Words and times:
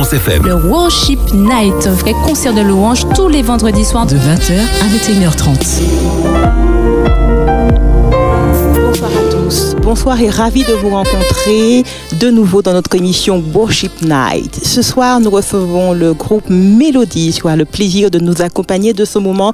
Espérance 0.00 0.12
FM. 0.12 0.46
Le 0.46 0.54
Worship 0.54 1.18
Night, 1.34 1.86
un 1.86 1.92
vrai 1.92 2.12
concert 2.24 2.54
de 2.54 2.60
louanges 2.60 3.02
tous 3.16 3.28
les 3.28 3.42
vendredis 3.42 3.84
soirs 3.84 4.06
de 4.06 4.16
20h 4.16 4.52
à 4.80 4.86
21h30. 4.86 5.82
Bonsoir 8.80 9.10
à 9.10 9.32
tous. 9.32 9.74
Bonsoir 9.82 10.20
et 10.20 10.30
ravi 10.30 10.62
de 10.62 10.72
vous 10.74 10.90
rencontrer 10.90 11.84
de 12.18 12.30
nouveau 12.30 12.62
dans 12.62 12.72
notre 12.72 12.96
émission 12.96 13.42
Worship 13.54 14.02
Night. 14.02 14.58
Ce 14.64 14.82
soir, 14.82 15.20
nous 15.20 15.30
recevons 15.30 15.92
le 15.92 16.14
groupe 16.14 16.48
Mélodie 16.48 17.38
qui 17.40 17.46
a 17.46 17.54
le 17.54 17.64
plaisir 17.64 18.10
de 18.10 18.18
nous 18.18 18.42
accompagner 18.42 18.92
de 18.92 19.04
ce 19.04 19.18
moment 19.18 19.52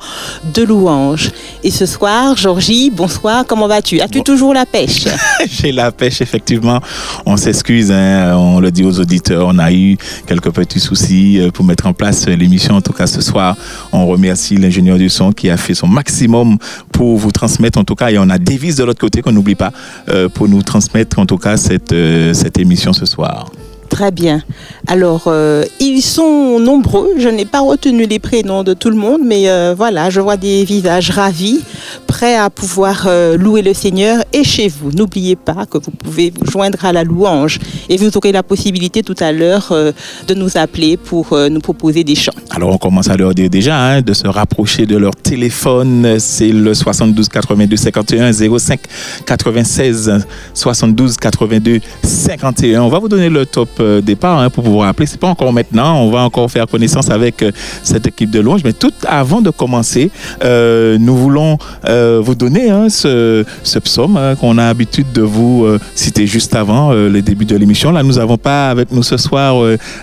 de 0.55 0.62
louange. 0.62 1.30
Et 1.62 1.71
ce 1.71 1.85
soir, 1.85 2.37
Georgie, 2.37 2.91
bonsoir, 2.91 3.45
comment 3.47 3.69
vas-tu? 3.69 4.01
As-tu 4.01 4.23
toujours 4.23 4.55
la 4.55 4.65
pêche? 4.65 5.05
J'ai 5.47 5.73
la 5.73 5.93
pêche, 5.93 6.23
effectivement. 6.23 6.80
On 7.27 7.37
s'excuse, 7.37 7.91
hein, 7.91 8.35
on 8.37 8.61
le 8.61 8.71
dit 8.71 8.85
aux 8.85 8.99
auditeurs, 8.99 9.46
on 9.49 9.59
a 9.59 9.71
eu 9.71 9.99
quelques 10.27 10.51
petits 10.51 10.81
soucis 10.81 11.41
euh, 11.41 11.51
pour 11.51 11.65
mettre 11.66 11.87
en 11.87 11.93
place 11.93 12.27
l'émission. 12.27 12.77
En 12.77 12.80
tout 12.80 12.93
cas, 12.93 13.07
ce 13.07 13.21
soir, 13.21 13.57
on 13.93 14.07
remercie 14.07 14.57
l'ingénieur 14.57 14.96
du 14.96 15.10
son 15.10 15.33
qui 15.33 15.51
a 15.51 15.57
fait 15.59 15.74
son 15.74 15.87
maximum 15.87 16.57
pour 16.93 17.19
vous 17.19 17.30
transmettre, 17.30 17.79
en 17.79 17.85
tout 17.85 17.95
cas, 17.95 18.10
et 18.10 18.19
on 18.19 18.30
a 18.30 18.38
Davis 18.38 18.77
de 18.77 18.85
l'autre 18.85 19.01
côté 19.01 19.21
qu'on 19.21 19.33
n'oublie 19.33 19.55
pas, 19.55 19.73
euh, 20.09 20.29
pour 20.29 20.49
nous 20.49 20.62
transmettre, 20.62 21.19
en 21.19 21.27
tout 21.27 21.38
cas, 21.38 21.57
cette, 21.57 21.93
euh, 21.93 22.33
cette 22.33 22.54
émission 22.59 22.93
ce 22.93 23.07
soir. 23.07 23.51
Très 23.88 24.11
bien. 24.11 24.43
Alors, 24.87 25.24
euh, 25.27 25.65
ils 25.80 26.02
sont 26.02 26.59
nombreux. 26.59 27.11
Je 27.19 27.29
n'ai 27.29 27.45
pas 27.45 27.61
retenu 27.61 28.07
les 28.07 28.19
prénoms 28.19 28.62
de 28.62 28.74
tout 28.74 28.91
le 28.91 28.97
monde, 28.97 29.20
mais 29.24 29.48
euh, 29.48 29.74
voilà, 29.77 30.10
je 30.10 30.20
vois 30.20 30.37
des 30.37 30.65
visages 30.65 31.10
ravis, 31.10 31.60
prêts 32.07 32.37
à 32.37 32.51
pouvoir 32.51 33.05
euh, 33.07 33.37
louer 33.37 33.62
le 33.62 33.73
Seigneur. 33.73 34.23
Et 34.33 34.45
chez 34.45 34.69
vous, 34.69 34.91
n'oubliez 34.93 35.37
pas 35.37 35.66
que 35.66 35.79
vous 35.79 35.91
pouvez 35.91 36.33
vous 36.37 36.51
joindre 36.51 36.84
à 36.84 36.93
la 36.93 37.05
louange. 37.05 37.59
Et 37.88 37.97
vous 37.97 38.10
aurez 38.16 38.33
la 38.33 38.43
possibilité 38.43 39.02
tout 39.02 39.16
à 39.20 39.33
l'heure 39.33 39.73
de 39.73 40.35
nous 40.35 40.57
appeler 40.57 40.96
pour 40.96 41.37
nous 41.51 41.60
proposer 41.60 42.05
des 42.05 42.15
chants. 42.15 42.32
Alors, 42.51 42.71
on 42.71 42.79
commence 42.79 43.09
à 43.09 43.16
leur 43.16 43.35
dire 43.35 43.51
déjà 43.51 43.79
hein, 43.79 44.02
de 44.02 44.12
se 44.12 44.27
rapprocher 44.27 44.87
de 44.87 44.96
leur 44.96 45.15
téléphone. 45.15 46.18
C'est 46.18 46.49
le 46.49 46.74
72 46.74 47.29
82 47.29 47.77
51 47.77 48.32
05 48.32 48.80
96 49.27 50.24
72 50.55 51.16
82 51.16 51.80
51. 52.02 52.82
On 52.82 52.88
va 52.88 52.99
vous 52.99 53.09
donner 53.09 53.29
le 53.29 53.46
top 53.46 53.74
euh, 53.80 54.01
départ 54.01 54.39
hein, 54.39 54.51
pour 54.51 54.65
pouvoir 54.65 54.89
appeler. 54.89 55.07
C'est 55.07 55.21
pas 55.21 55.29
encore 55.29 55.53
maintenant. 55.53 56.01
On 56.03 56.11
va 56.11 56.21
encore 56.21 56.51
faire 56.51 56.67
connaissance 56.67 57.11
avec 57.11 57.43
euh, 57.43 57.51
cette 57.83 58.07
équipe 58.07 58.30
de 58.30 58.41
louange. 58.41 58.63
Mais 58.65 58.73
tout 58.73 58.93
avant 59.07 59.41
de 59.41 59.51
commencer, 59.51 60.11
euh, 60.45 60.97
nous 60.99 61.17
voulons 61.17 61.59
euh, 61.89 62.21
vous 62.23 62.35
donner 62.35 62.71
hein, 62.71 62.89
ce, 62.89 63.45
ce 63.63 63.79
psaume 63.79 64.17
hein, 64.17 64.34
qu'on 64.37 64.59
a 64.59 64.67
l'habitude 64.67 65.12
de 65.12 65.22
vous 65.22 65.65
euh, 65.65 65.78
citer 65.95 66.27
juste 66.27 66.55
avant 66.55 66.93
le 66.93 67.21
début 67.22 67.45
de 67.45 67.56
l'émission. 67.56 67.91
Là, 67.93 68.03
nous 68.03 68.15
n'avons 68.15 68.37
pas 68.39 68.71
avec 68.71 68.91
nous 68.93 69.03
ce 69.03 69.17
soir 69.17 69.56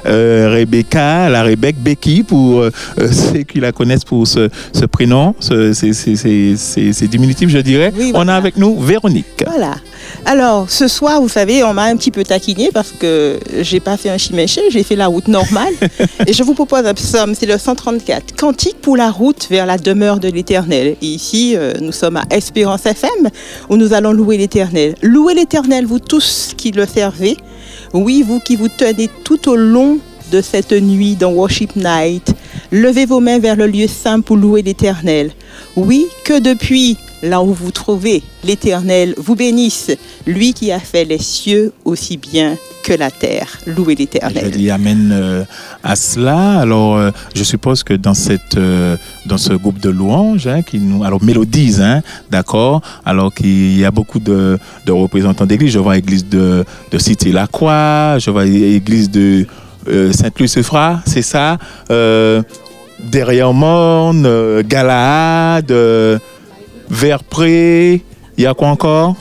Rebecca, 0.06 1.30
la 1.30 1.44
Rebecca 1.44 1.78
Becky, 1.82 2.24
pour 2.24 2.66
ceux 2.98 3.44
qui 3.44 3.60
la 3.60 3.72
connaissent 3.72 4.04
pour 4.06 4.28
ce, 4.28 4.50
ce 4.74 4.86
prénom, 4.86 5.36
ce- 5.40 5.74
c'est- 5.74 6.56
c'est 6.94 7.08
diminutif, 7.08 7.50
je 7.50 7.58
dirais. 7.60 7.92
Oui, 7.98 8.12
On 8.16 8.28
a 8.28 8.34
avec 8.36 8.58
nous 8.58 8.80
Véronique. 8.80 9.44
Voilà. 9.48 9.76
Alors, 10.26 10.70
ce 10.70 10.88
soir, 10.88 11.22
vous 11.22 11.30
savez, 11.30 11.64
on 11.64 11.74
m'a 11.74 11.84
un 11.84 11.96
petit 11.96 12.12
peu 12.12 12.24
taquiné 12.24 12.70
parce 12.74 12.92
que 12.92 13.40
j'ai 13.62 13.80
pas 13.80 13.98
fait 13.98 14.10
un 14.10 14.18
chiméché, 14.18 14.62
j'ai 14.70 14.84
fait 14.84 14.96
la 14.96 15.08
route 15.08 15.28
normale. 15.28 15.74
et 16.28 16.34
je 16.34 16.44
vous 16.44 16.54
propose 16.54 16.86
un 16.86 16.94
psaume, 16.94 17.36
c'est 17.36 17.46
le 17.46 17.58
134. 17.58 18.36
Cantique 18.36 18.78
pour 18.82 18.98
la 18.98 19.12
route 19.12 19.48
vers 19.50 19.66
la 19.66 19.78
demeure 19.78 20.20
de 20.20 20.30
l'éternel. 20.30 20.96
Et 21.02 21.06
ici, 21.06 21.56
euh, 21.56 21.74
nous 21.82 21.92
sommes 21.92 22.18
à 22.18 22.24
Espérance 22.30 22.86
FM 22.86 23.30
où 23.70 23.78
nous 23.78 23.94
allons 23.94 24.12
louer 24.12 24.38
l'éternel. 24.38 24.96
Louez 25.02 25.34
l'éternel, 25.34 25.86
vous 25.86 26.00
tous 26.00 26.54
qui 26.56 26.72
le 26.72 26.86
servez. 26.86 27.38
Oui, 27.94 28.24
vous 28.26 28.40
qui 28.40 28.56
vous 28.56 28.70
tenez 28.70 29.10
tout 29.24 29.50
au 29.50 29.56
long 29.56 30.00
de 30.32 30.42
cette 30.42 30.72
nuit 30.72 31.16
dans 31.16 31.32
Worship 31.32 31.76
Night. 31.76 32.34
Levez 32.72 33.06
vos 33.06 33.20
mains 33.20 33.40
vers 33.40 33.56
le 33.56 33.68
lieu 33.68 33.88
saint 33.88 34.22
pour 34.22 34.38
louer 34.38 34.62
l'Éternel. 34.62 35.32
Oui, 35.76 36.06
que 36.24 36.40
depuis 36.40 36.98
là 37.22 37.42
où 37.42 37.54
vous 37.54 37.72
trouvez, 37.72 38.24
l'Éternel 38.44 39.14
vous 39.18 39.36
bénisse, 39.36 39.92
lui 40.26 40.54
qui 40.54 40.72
a 40.72 40.80
fait 40.80 41.06
les 41.06 41.20
cieux 41.20 41.74
aussi 41.86 42.18
bien 42.18 42.58
que 42.82 42.94
la 42.94 43.12
terre. 43.12 43.60
Louez 43.68 43.96
l'Éternel. 43.96 44.52
dis 44.52 44.70
Amen 44.70 45.12
euh, 45.14 45.44
à 45.84 45.96
cela. 45.96 46.60
Alors, 46.60 46.98
euh, 46.98 47.12
je 47.36 47.44
suppose 47.44 47.84
que 47.84 47.94
euh, 47.94 48.98
dans 49.26 49.38
ce 49.38 49.54
groupe 49.54 49.80
de 49.80 49.90
louanges, 49.90 50.48
hein, 50.48 50.62
qui 50.62 50.80
nous, 50.80 51.04
alors 51.04 51.24
mélodies, 51.24 51.78
hein, 51.80 52.02
d'accord. 52.30 52.82
Alors 53.06 53.34
qu'il 53.34 53.78
y 53.78 53.86
a 53.86 53.92
beaucoup 53.92 54.20
de, 54.20 54.58
représentants 54.90 55.46
d'église. 55.46 55.74
Je 55.74 55.80
vois 55.80 55.96
l'église 55.96 56.28
de, 56.28 56.66
de 56.92 56.98
Cité-la-Croix, 56.98 58.18
je 58.20 58.32
vois 58.32 58.46
l'église 58.46 59.10
de 59.10 59.46
Sainte-Luce-Euphrate, 59.88 61.02
c'est 61.06 61.22
ça. 61.22 61.58
Derrière 61.90 63.54
Morne, 63.54 64.62
Galahad, 64.62 65.72
Verpré. 66.92 68.04
Il 68.38 68.44
y 68.44 68.48
a 68.48 68.54
quoi 68.54 68.68
encore? 68.68 69.16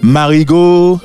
Marigot. 0.00 0.98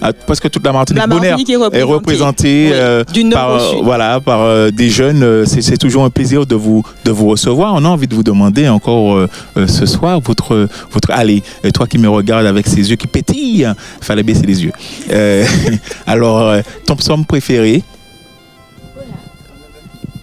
Ah, 0.00 0.12
Presque 0.12 0.48
toute 0.50 0.64
la 0.64 0.72
Martinique. 0.72 1.00
La 1.00 1.06
Martinique 1.06 1.50
est 1.50 1.54
est 1.54 1.56
représentée. 1.56 1.84
représentée 1.84 2.66
Oui, 2.66 2.72
euh, 2.74 3.04
par, 3.32 3.50
euh, 3.50 3.72
voilà, 3.82 4.20
par 4.20 4.42
euh, 4.42 4.70
des 4.70 4.90
jeunes. 4.90 5.46
C'est 5.46 5.78
toujours 5.78 6.04
un 6.04 6.10
plaisir 6.10 6.46
de 6.46 6.54
vous, 6.54 6.84
de 7.04 7.10
vous 7.10 7.28
recevoir. 7.28 7.74
On 7.74 7.84
a 7.84 7.88
envie 7.88 8.06
de 8.06 8.14
vous 8.14 8.22
demander 8.22 8.68
encore 8.68 9.26
ce 9.56 9.86
soir 9.86 10.20
votre, 10.20 10.68
votre. 10.92 11.10
Allez, 11.10 11.42
toi 11.74 11.86
qui 11.86 11.98
me 11.98 12.08
regardes 12.08 12.46
avec 12.46 12.66
ces 12.66 12.90
yeux 12.90 12.96
qui 12.96 13.06
pétillent, 13.06 13.68
fallait 14.00 14.22
baisser 14.22 14.46
les 14.46 14.64
yeux. 14.64 14.72
Alors, 16.06 16.62
ton 16.86 16.94
psaume 16.94 17.24
préféré? 17.24 17.82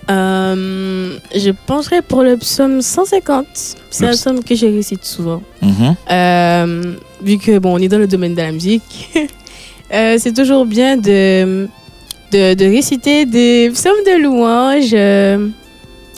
Euh, 0.10 1.18
je 1.36 1.52
pencherais 1.66 2.02
pour 2.02 2.24
le 2.24 2.38
psaume 2.38 2.82
150. 2.82 3.46
C'est 3.90 4.06
un 4.06 4.10
ps- 4.12 4.18
psaume 4.22 4.44
que 4.44 4.56
je 4.56 4.66
récite 4.68 5.04
souvent. 5.06 5.42
Mhm. 5.62 5.96
Euh, 6.12 6.94
vu 7.24 7.38
que 7.38 7.58
bon, 7.60 7.74
on 7.76 7.78
est 7.80 7.88
dans 7.88 7.98
le 7.98 8.08
domaine 8.08 8.34
de 8.36 8.42
la 8.42 8.52
musique, 8.52 9.10
euh, 9.94 10.18
c'est 10.20 10.34
toujours 10.34 10.66
bien 10.66 10.98
de, 10.98 11.68
de, 12.32 12.54
de 12.54 12.66
réciter 12.66 13.26
des 13.26 13.72
psaumes 13.74 14.04
de 14.06 14.22
louange 14.22 14.92
euh, 14.94 15.48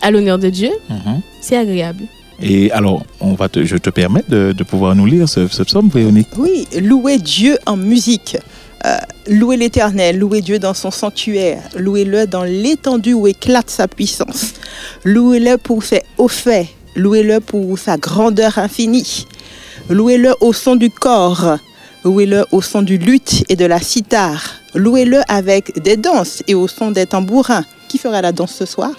à 0.01 0.11
l'honneur 0.11 0.37
de 0.37 0.49
Dieu. 0.49 0.71
Mhm. 0.89 1.21
C'est 1.41 1.57
agréable. 1.57 2.03
Et 2.41 2.71
alors, 2.71 3.03
on 3.19 3.33
va 3.33 3.49
te, 3.49 3.63
je 3.65 3.77
te 3.77 3.89
permets 3.89 4.23
de, 4.29 4.51
de 4.55 4.63
pouvoir 4.63 4.93
nous 4.95 5.05
lire 5.07 5.27
ce, 5.27 5.47
ce 5.47 5.63
psaume, 5.63 5.89
Véronique. 5.89 6.27
Oui, 6.37 6.67
louez 6.81 7.17
Dieu 7.17 7.57
en 7.65 7.77
musique. 7.77 8.37
Euh, 8.85 8.97
louez 9.27 9.57
l'Éternel, 9.57 10.19
louez 10.19 10.41
Dieu 10.41 10.59
dans 10.59 10.73
son 10.73 10.91
sanctuaire, 10.91 11.63
louez-le 11.75 12.27
dans 12.27 12.43
l'étendue 12.43 13.13
où 13.13 13.27
éclate 13.27 13.69
sa 13.69 13.87
puissance, 13.87 14.53
louez-le 15.03 15.57
pour 15.57 15.83
ses 15.83 16.03
hauts 16.17 16.27
faits, 16.27 16.67
louez-le 16.95 17.39
pour 17.39 17.79
sa 17.79 17.97
grandeur 17.97 18.59
infinie, 18.59 19.25
louez-le 19.89 20.35
au 20.41 20.53
son 20.53 20.75
du 20.75 20.91
corps, 20.91 21.57
louez-le 22.05 22.45
au 22.51 22.61
son 22.61 22.83
du 22.83 22.99
luth 22.99 23.43
et 23.49 23.55
de 23.55 23.65
la 23.65 23.79
cithare, 23.79 24.53
louez-le 24.75 25.21
avec 25.27 25.81
des 25.81 25.97
danses 25.97 26.43
et 26.47 26.53
au 26.53 26.67
son 26.67 26.91
des 26.91 27.07
tambourins. 27.07 27.65
Qui 27.87 27.97
fera 27.97 28.21
la 28.21 28.33
danse 28.33 28.53
ce 28.53 28.65
soir? 28.65 28.91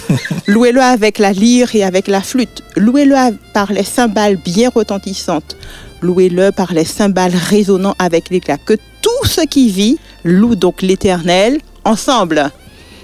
Louez-le 0.46 0.82
avec 0.82 1.18
la 1.18 1.32
lyre 1.32 1.74
et 1.74 1.82
avec 1.82 2.08
la 2.08 2.20
flûte. 2.20 2.62
Louez-le 2.76 3.16
par 3.54 3.72
les 3.72 3.84
cymbales 3.84 4.36
bien 4.36 4.68
retentissantes. 4.68 5.56
Louez-le 6.02 6.52
par 6.52 6.74
les 6.74 6.84
cymbales 6.84 7.34
résonnant 7.34 7.94
avec 7.98 8.28
l'éclat. 8.28 8.58
Que 8.58 8.74
tout 9.24 9.30
ce 9.30 9.46
qui 9.46 9.70
vit 9.70 9.96
loue 10.22 10.54
donc 10.54 10.82
l'Éternel 10.82 11.58
ensemble. 11.84 12.50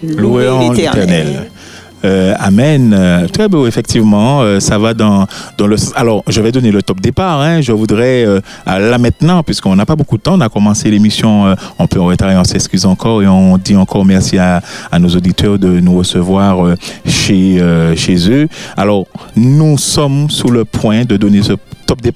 Louons 0.02 0.70
l'Éternel. 0.70 1.50
Euh, 2.02 2.34
amen. 2.38 2.94
Euh, 2.98 3.26
Très 3.28 3.46
beau, 3.48 3.66
effectivement. 3.66 4.40
Euh, 4.40 4.58
ça 4.60 4.78
va 4.78 4.94
dans, 4.94 5.26
dans 5.58 5.66
le 5.66 5.76
Alors, 5.96 6.22
je 6.26 6.40
vais 6.40 6.50
donner 6.50 6.70
le 6.70 6.82
top 6.82 6.98
départ. 7.00 7.40
hein. 7.40 7.60
Je 7.60 7.72
voudrais, 7.72 8.24
là 8.66 8.96
maintenant, 8.98 9.42
puisqu'on 9.42 9.76
n'a 9.76 9.84
pas 9.84 9.96
beaucoup 9.96 10.16
de 10.16 10.22
temps, 10.22 10.34
on 10.36 10.40
a 10.40 10.48
commencé 10.48 10.90
l'émission 10.90 11.46
euh, 11.46 11.54
un 11.78 11.86
peu 11.86 12.00
en 12.00 12.06
retard 12.06 12.30
et 12.30 12.36
on 12.36 12.44
s'excuse 12.44 12.86
encore 12.86 13.22
et 13.22 13.26
on 13.26 13.58
dit 13.58 13.76
encore 13.76 14.04
merci 14.06 14.38
à, 14.38 14.62
à 14.90 14.98
nos 14.98 15.10
auditeurs 15.10 15.58
de 15.58 15.68
nous 15.80 15.96
recevoir 15.98 16.74
chez, 17.06 17.62
chez 17.96 18.30
eux. 18.30 18.48
Alors, 18.78 19.06
nous 19.36 19.76
sommes 19.76 20.28
sous 20.30 20.48
le 20.50 20.64
point 20.64 21.04
de 21.04 21.16
donner 21.18 21.42
ce 21.42 21.52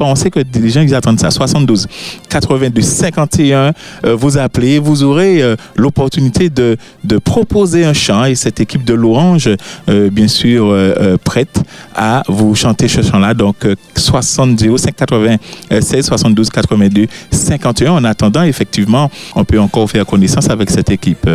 On 0.01 0.15
sait 0.15 0.31
que 0.31 0.41
les 0.55 0.71
gens 0.71 0.83
ils 0.83 0.95
attendent 0.95 1.21
ça. 1.21 1.31
72 1.31 1.87
82 2.29 2.83
51. 2.83 3.73
euh, 4.05 4.15
vous 4.15 4.39
appelez, 4.39 4.79
vous 4.79 5.03
aurez 5.03 5.43
euh, 5.43 5.57
l'opportunité 5.77 6.51
de, 6.51 6.77
proposer 7.25 7.85
un 7.85 7.93
chant 7.93 8.25
et 8.25 8.35
cette 8.35 8.61
équipe 8.61 8.85
de 8.85 8.95
louanges, 8.95 9.49
euh, 9.89 10.11
bien 10.11 10.29
sûr, 10.29 10.67
euh, 10.67 11.17
prête 11.23 11.63
à 11.95 12.23
vous 12.29 12.55
chanter 12.55 12.89
ce 12.89 13.03
chant-là. 13.03 13.35
Donc, 13.35 13.65
euh, 13.65 13.75
70 13.97 14.77
596 14.77 16.07
72 16.07 16.51
82 16.51 17.07
51. 17.31 17.93
En 17.93 18.05
attendant, 18.05 18.43
effectivement, 18.43 19.11
on 19.35 19.45
peut 19.45 19.61
encore 19.61 19.91
faire 19.91 20.05
connaissance 20.05 20.51
avec 20.51 20.71
cette 20.71 20.91
équipe. 20.91 21.27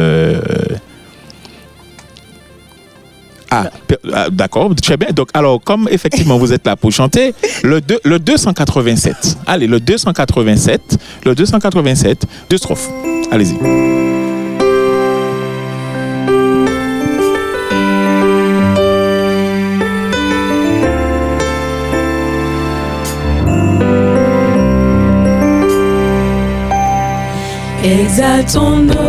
Ah, 3.52 3.70
ah, 4.14 4.30
d'accord, 4.30 4.74
très 4.76 4.98
bien. 4.98 5.10
Donc, 5.12 5.30
alors, 5.34 5.60
comme 5.62 5.88
effectivement 5.92 6.38
vous 6.38 6.54
êtes 6.54 6.66
là 6.66 6.76
pour 6.76 6.92
chanter, 6.92 7.34
le, 7.64 7.82
le 8.04 8.20
287. 8.20 9.38
Allez, 9.48 9.68
le 9.68 9.80
287, 9.80 10.98
le 11.26 11.36
287, 11.36 12.26
deux 12.50 12.58
strophes. 12.58 12.90
Allez-y. 13.32 13.58
Exaltons-nous. 27.84 29.09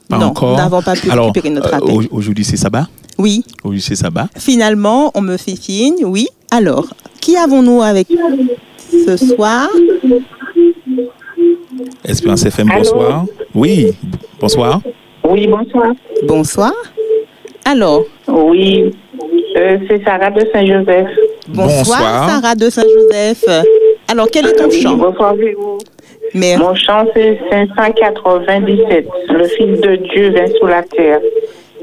Pas 0.09 0.19
Non, 0.19 0.27
encore. 0.27 0.51
nous 0.51 0.57
n'avons 0.57 0.83
pas 0.83 0.95
pu 0.95 1.11
Alors, 1.11 1.27
récupérer 1.27 1.51
notre 1.55 1.73
euh, 1.75 1.79
appel. 1.79 1.91
au- 1.91 2.17
Aujourd'hui, 2.17 2.45
c'est 2.45 2.57
sabbat. 2.57 2.87
Oui, 3.19 3.45
Aujourd'hui, 3.65 3.81
c'est 3.81 3.97
sabbat. 3.97 4.29
finalement, 4.39 5.11
on 5.15 5.21
me 5.21 5.37
fait 5.37 5.57
signe. 5.57 6.05
Oui. 6.05 6.29
Alors, 6.51 6.87
qui 7.21 7.37
avons-nous 7.37 7.83
avec 7.83 8.07
ce 8.93 9.17
soir? 9.17 9.69
Espérance 12.05 12.45
FM, 12.45 12.71
Allô? 12.71 12.83
bonsoir. 12.83 13.25
Oui, 13.55 13.93
bonsoir. 14.41 14.81
Oui, 15.29 15.47
bonsoir. 15.49 15.93
Bonsoir. 16.27 16.73
Alors, 17.65 18.05
Oui, 18.29 18.95
euh, 19.57 19.79
c'est 19.89 20.05
Sarah 20.05 20.31
de 20.31 20.47
Saint-Joseph. 20.53 21.09
bonsoir, 21.49 21.79
Bonsoir. 21.79 22.29
Sarah 22.31 22.55
de 22.55 22.71
Saint-Joseph. 22.71 23.45
Alors, 24.09 24.29
quel 24.31 24.47
est 24.47 24.53
ton 24.53 24.69
Oui, 24.69 24.81
chant? 24.81 24.97
bonsoir, 24.97 25.35
Véro. 25.35 25.79
Mère, 26.35 26.59
Mon 26.59 26.75
chant, 26.75 27.07
c'est 27.15 27.39
597. 27.51 29.07
Le 29.29 29.49
Fils 29.49 29.81
de 29.81 29.97
Dieu 29.97 30.31
vint 30.33 30.47
sous 30.59 30.67
la 30.67 30.83
terre. 30.83 31.21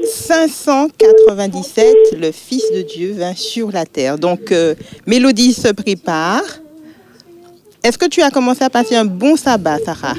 597, 0.04 1.94
le 2.20 2.30
Fils 2.30 2.70
de 2.72 2.82
Dieu 2.82 3.14
vint 3.16 3.34
sur 3.34 3.70
la 3.72 3.86
terre. 3.86 4.18
Donc, 4.18 4.52
euh, 4.52 4.74
Mélodie 5.06 5.52
se 5.54 5.72
prépare. 5.72 6.42
Est-ce 7.82 7.98
que 7.98 8.06
tu 8.06 8.22
as 8.22 8.30
commencé 8.30 8.62
à 8.64 8.70
passer 8.70 8.96
un 8.96 9.04
bon 9.04 9.36
sabbat, 9.36 9.78
Sarah? 9.78 10.14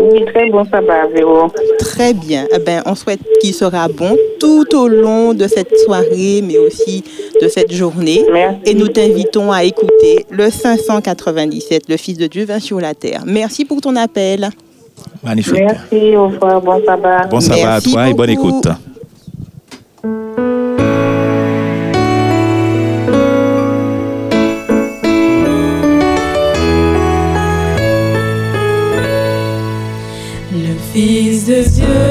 Oui, 0.00 0.24
très 0.26 0.50
bon 0.50 0.64
sabbat, 0.64 1.06
Véro. 1.06 1.50
Très 1.78 2.12
bien. 2.12 2.46
Eh 2.54 2.58
ben, 2.58 2.82
on 2.86 2.94
souhaite 2.94 3.20
qu'il 3.40 3.54
sera 3.54 3.88
bon 3.88 4.16
tout 4.38 4.66
au 4.76 4.88
long 4.88 5.34
de 5.34 5.46
cette 5.48 5.76
soirée, 5.78 6.42
mais 6.42 6.58
aussi 6.58 7.02
de 7.40 7.48
cette 7.48 7.72
journée. 7.72 8.24
Merci. 8.30 8.58
Et 8.66 8.74
nous 8.74 8.88
t'invitons 8.88 9.50
à 9.50 9.64
écouter 9.64 10.26
le 10.30 10.50
597, 10.50 11.88
le 11.88 11.96
Fils 11.96 12.18
de 12.18 12.26
Dieu 12.26 12.44
vint 12.44 12.60
sur 12.60 12.80
la 12.80 12.94
terre. 12.94 13.22
Merci 13.26 13.64
pour 13.64 13.80
ton 13.80 13.96
appel. 13.96 14.50
Magnifique. 15.22 15.54
Merci, 15.54 16.16
au 16.16 16.28
revoir, 16.28 16.60
bon 16.60 16.84
sabbat. 16.84 17.26
Bon 17.26 17.40
sabbat 17.40 17.74
à 17.74 17.80
toi 17.80 18.08
et 18.08 18.14
bonne 18.14 18.30
écoute. 18.30 18.68
Fils 31.38 31.44
de 31.44 31.62
Dieu 31.62 32.07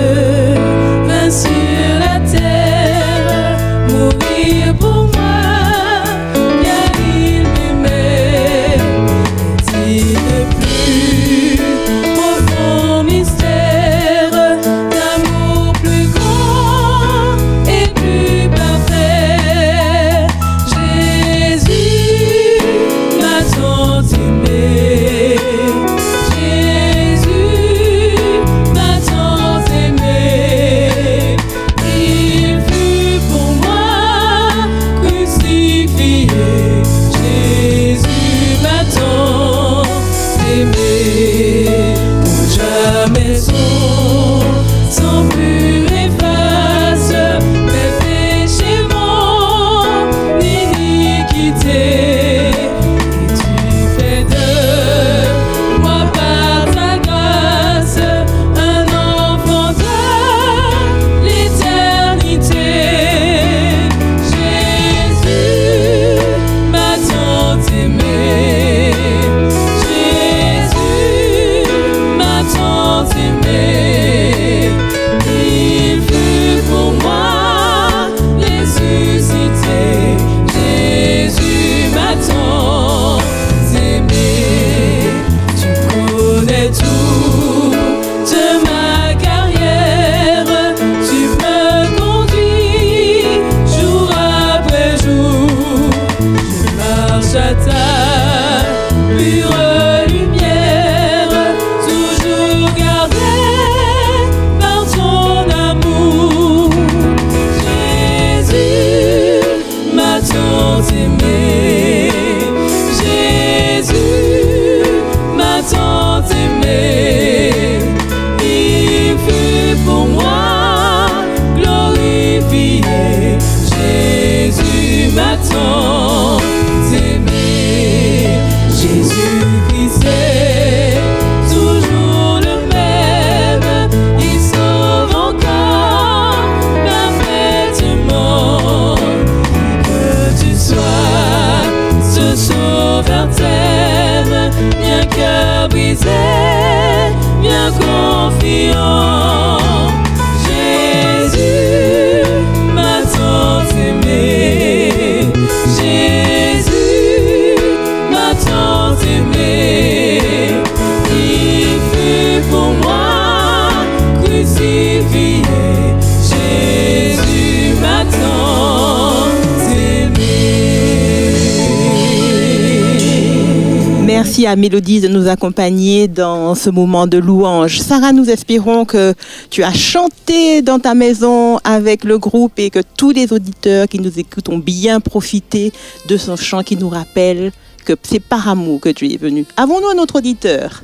Merci 174.06 174.48
à 174.48 174.56
Mélodie 174.56 175.00
de 175.00 175.08
nous 175.08 175.28
accompagner 175.28 176.08
dans 176.08 176.56
ce 176.56 176.70
moment 176.70 177.08
de 177.08 177.18
louange. 177.18 177.80
Sarah, 177.80 178.14
nous 178.14 178.30
espérons 178.30 178.84
que 178.84 179.14
tu 179.50 179.64
as 179.64 179.74
chanté 179.74 180.62
dans 180.62 180.80
ta 180.80 180.96
maison 180.96 181.60
avec 181.64 182.04
le 182.04 182.18
groupe 182.18 182.54
et 182.58 182.70
que 182.70 182.80
tous 182.98 183.12
les 183.12 183.32
auditeurs 183.32 183.88
qui 183.88 184.00
nous 184.00 184.20
écoutent 184.20 184.50
ont 184.50 184.58
bien 184.58 185.00
profité 185.00 185.72
de 186.10 186.18
ce 186.18 186.36
chant 186.36 186.64
qui 186.64 186.78
nous 186.78 186.90
rappelle 186.90 187.52
que 187.86 187.94
c'est 188.02 188.20
par 188.20 188.50
amour 188.50 188.82
que 188.82 188.90
tu 188.90 189.12
es 189.14 189.18
venu. 189.18 189.46
Avons-nous 189.56 189.88
un 189.88 190.02
autre 190.02 190.18
auditeur? 190.18 190.84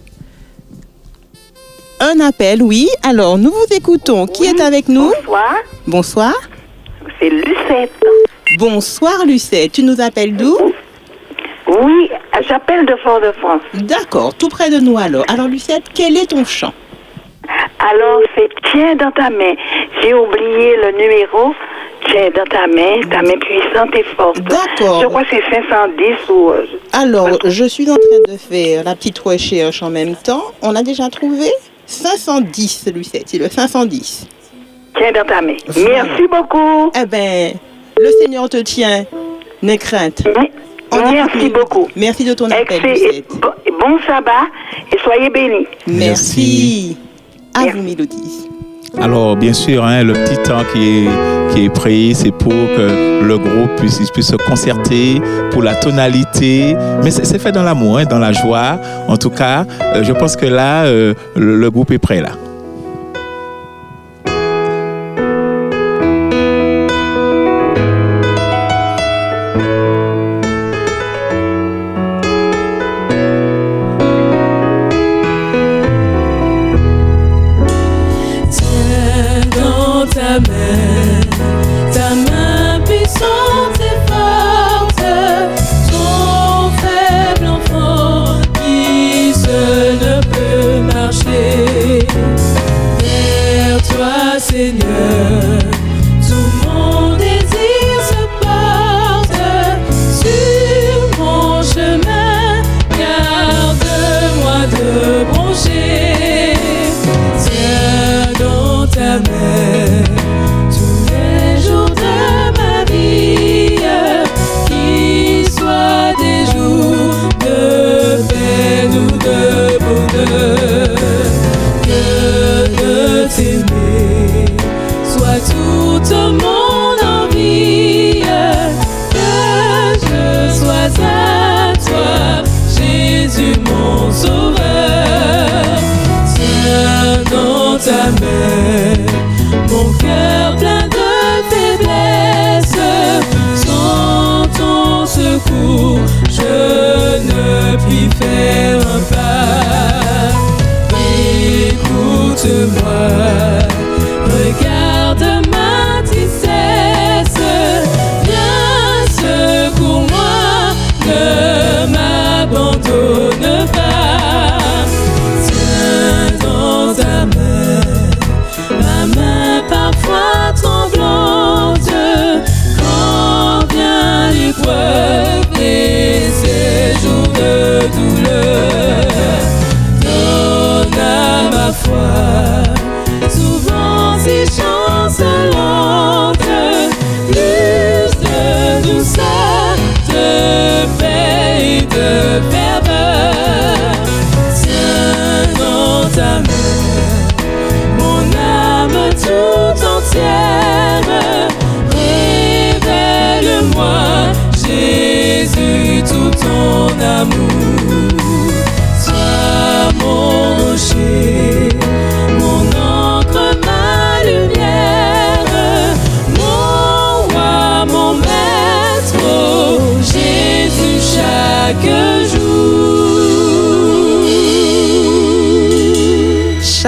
Un 2.00 2.20
appel, 2.20 2.62
oui. 2.62 2.90
Alors, 3.08 3.38
nous 3.38 3.52
vous 3.52 3.76
écoutons. 3.76 4.28
Qui 4.28 4.46
est 4.46 4.60
avec 4.62 4.90
nous 4.90 5.12
Bonsoir, 5.22 5.56
Bonsoir. 5.88 6.34
c'est 7.20 7.30
Lucette. 7.30 7.92
Bonsoir, 8.60 9.26
Lucette. 9.26 9.72
Tu 9.72 9.84
nous 9.84 10.00
appelles 10.02 10.36
d'où 10.36 10.58
Oui, 11.68 12.10
j'appelle 12.48 12.86
de 12.86 12.96
Fort-de-France. 12.98 13.62
D'accord, 13.74 14.34
tout 14.36 14.50
près 14.50 14.70
de 14.70 14.78
nous 14.80 14.98
alors. 14.98 15.24
Alors, 15.30 15.48
Lucette, 15.48 15.84
quel 15.94 16.18
est 16.18 16.28
ton 16.28 16.44
chant 16.46 16.74
Alors, 17.80 18.20
c'est 18.36 18.50
Tiens 18.72 18.96
dans 18.96 19.12
ta 19.12 19.30
main. 19.30 19.54
J'ai 20.02 20.14
oublié 20.14 20.76
le 20.78 20.92
numéro. 20.98 21.54
Tiens 22.10 22.30
dans 22.36 22.44
ta 22.46 22.68
main, 22.68 23.00
ta 23.10 23.22
main 23.22 23.38
puissante 23.40 23.96
et 23.96 24.04
forte. 24.18 24.42
D'accord. 24.42 25.02
Je 25.02 25.08
crois 25.08 25.24
que 25.24 25.30
c'est 25.32 25.44
510 25.56 26.30
ou... 26.30 26.50
euh, 26.50 26.66
Alors, 26.92 27.30
je 27.46 27.64
suis 27.64 27.90
en 27.90 27.96
train 27.96 28.34
de 28.34 28.38
faire 28.38 28.84
la 28.84 28.94
petite 28.96 29.20
recherche 29.20 29.82
en 29.82 29.90
même 29.90 30.16
temps. 30.16 30.44
On 30.62 30.76
a 30.76 30.84
déjà 30.84 31.08
trouvé 31.10 31.50
510, 31.86 32.92
Lucette. 32.94 33.24
C'est 33.28 33.38
le 33.38 33.50
510. 33.50 34.28
Tiens 34.98 35.12
dans 35.12 35.26
ta 35.26 35.42
main. 35.42 35.56
Merci 35.76 36.28
beaucoup. 36.30 36.92
Eh 37.00 37.06
ben, 37.06 37.54
le 38.00 38.12
Seigneur 38.22 38.48
te 38.50 38.58
tient. 38.58 39.06
N'aie 39.62 39.78
crainte. 39.78 40.22
Écoute 40.22 41.12
Merci 41.12 41.50
beaucoup. 41.50 41.88
Merci 41.96 42.26
de 42.26 42.34
ton 42.34 42.46
appel, 42.52 42.64
Excellent. 42.86 42.94
Lucette. 42.94 43.28
Bon, 43.40 43.52
bon 43.80 44.00
sabbat 44.06 44.48
et 44.94 44.98
soyez 45.00 45.30
bénis. 45.30 45.66
Merci. 45.88 46.98
À 47.56 47.64
Merci. 47.64 47.78
vous, 47.78 47.84
Mélodie. 47.84 48.50
Alors, 49.02 49.36
bien 49.36 49.54
sûr, 49.54 49.84
hein, 49.84 50.04
le 50.04 50.14
petit 50.14 50.38
temps 50.44 50.64
qui 50.72 51.06
est, 51.06 51.08
qui 51.54 51.70
pris, 51.70 52.16
c'est 52.16 52.32
pour 52.32 52.52
que 52.52 53.24
le 53.24 53.38
groupe 53.38 53.76
puisse, 53.78 54.02
se 54.02 54.36
concerter 54.36 55.22
pour 55.52 55.64
la 55.64 55.76
tonalité. 55.76 56.76
Mais 57.04 57.12
c'est 57.12 57.26
c'est 57.26 57.40
fait 57.40 57.52
dans 57.52 57.64
l'amour, 57.64 57.98
hein, 57.98 58.06
dans 58.06 58.20
la 58.20 58.32
joie. 58.32 58.80
En 59.08 59.18
tout 59.18 59.30
cas, 59.30 59.66
euh, 59.82 60.04
je 60.04 60.14
pense 60.14 60.36
que 60.36 60.46
là, 60.46 60.84
euh, 60.86 61.14
le, 61.36 61.58
le 61.58 61.72
groupe 61.72 61.92
est 61.92 61.98
prêt 61.98 62.22
là. 62.22 62.32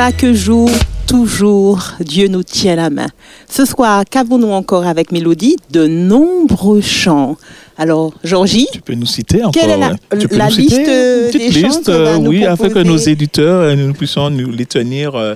Chaque 0.06 0.34
jour, 0.34 0.70
toujours, 1.08 1.94
Dieu 2.00 2.28
nous 2.28 2.44
tient 2.44 2.76
la 2.76 2.92
main. 2.92 3.08
Ce 3.50 3.66
soir, 3.66 4.04
qu'avons-nous 4.08 4.52
encore 4.52 4.86
avec 4.86 5.12
Mélodie 5.12 5.56
De 5.72 5.88
nombreux 5.88 6.82
chants? 6.82 7.38
Alors, 7.76 8.14
Georgie, 8.24 8.68
Tu 8.72 8.82
peux 8.82 8.94
nous 8.94 9.08
citer 9.08 9.42
encore 9.44 9.54
Quelle 9.60 9.72
est 9.72 9.78
la- 9.80 9.96
tu 10.20 10.28
peux 10.28 10.38
la 10.38 10.46
nous 10.46 10.52
citer 10.52 10.78
liste, 10.78 10.78
une 10.78 11.32
petite 11.32 11.54
des 11.56 11.62
liste, 11.64 11.90
euh, 11.90 12.20
nous 12.20 12.30
oui, 12.30 12.46
afin 12.46 12.70
que 12.70 12.84
nos 12.84 12.98
éditeurs 12.98 13.62
euh, 13.62 13.76
nous 13.76 13.94
puissions 13.94 14.30
nous 14.30 14.52
les 14.52 14.68
tenir 14.68 15.16
euh, 15.16 15.34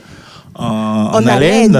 en, 0.54 1.14
En 1.16 1.26
haleine, 1.26 1.76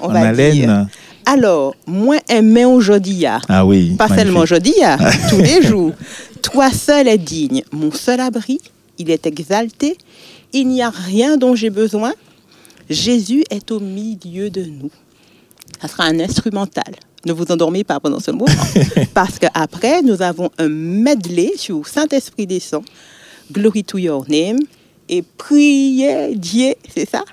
on 0.00 0.06
en 0.06 0.12
va 0.14 0.20
haleine. 0.20 0.52
dire. 0.54 0.86
alors, 1.26 1.74
moins 1.86 2.20
aimé 2.30 2.64
aujourd'hui, 2.64 3.26
ah. 3.26 3.40
Ah 3.50 3.66
oui. 3.66 3.96
pas 3.98 4.08
magnifique. 4.08 4.24
seulement 4.24 4.40
aujourd'hui, 4.40 4.74
ah, 4.82 4.96
tous 5.28 5.42
les 5.42 5.60
jours. 5.60 5.92
Toi 6.40 6.70
seul 6.70 7.06
est 7.06 7.18
digne, 7.18 7.60
mon 7.70 7.92
seul 7.92 8.18
abri, 8.18 8.60
il 8.96 9.10
est 9.10 9.26
exalté, 9.26 9.98
il 10.54 10.68
n'y 10.68 10.80
a 10.80 10.88
rien 10.88 11.36
dont 11.36 11.54
j'ai 11.54 11.68
besoin. 11.68 12.14
Jésus 12.90 13.44
est 13.50 13.70
au 13.70 13.78
milieu 13.78 14.50
de 14.50 14.64
nous. 14.64 14.90
Ça 15.80 15.88
sera 15.88 16.04
un 16.04 16.18
instrumental. 16.20 16.92
Ne 17.24 17.32
vous 17.32 17.44
endormez 17.50 17.84
pas 17.84 18.00
pendant 18.00 18.18
ce 18.18 18.32
moment. 18.32 18.46
parce 19.14 19.38
qu'après, 19.38 20.02
nous 20.02 20.20
avons 20.20 20.50
un 20.58 20.68
medley 20.68 21.52
sur 21.56 21.86
Saint-Esprit 21.86 22.46
descend, 22.46 22.82
Glory 23.52 23.84
to 23.84 23.98
your 23.98 24.24
name, 24.28 24.58
et 25.08 25.22
priez 25.22 26.34
Dieu, 26.34 26.74
c'est 26.92 27.08
ça? 27.08 27.24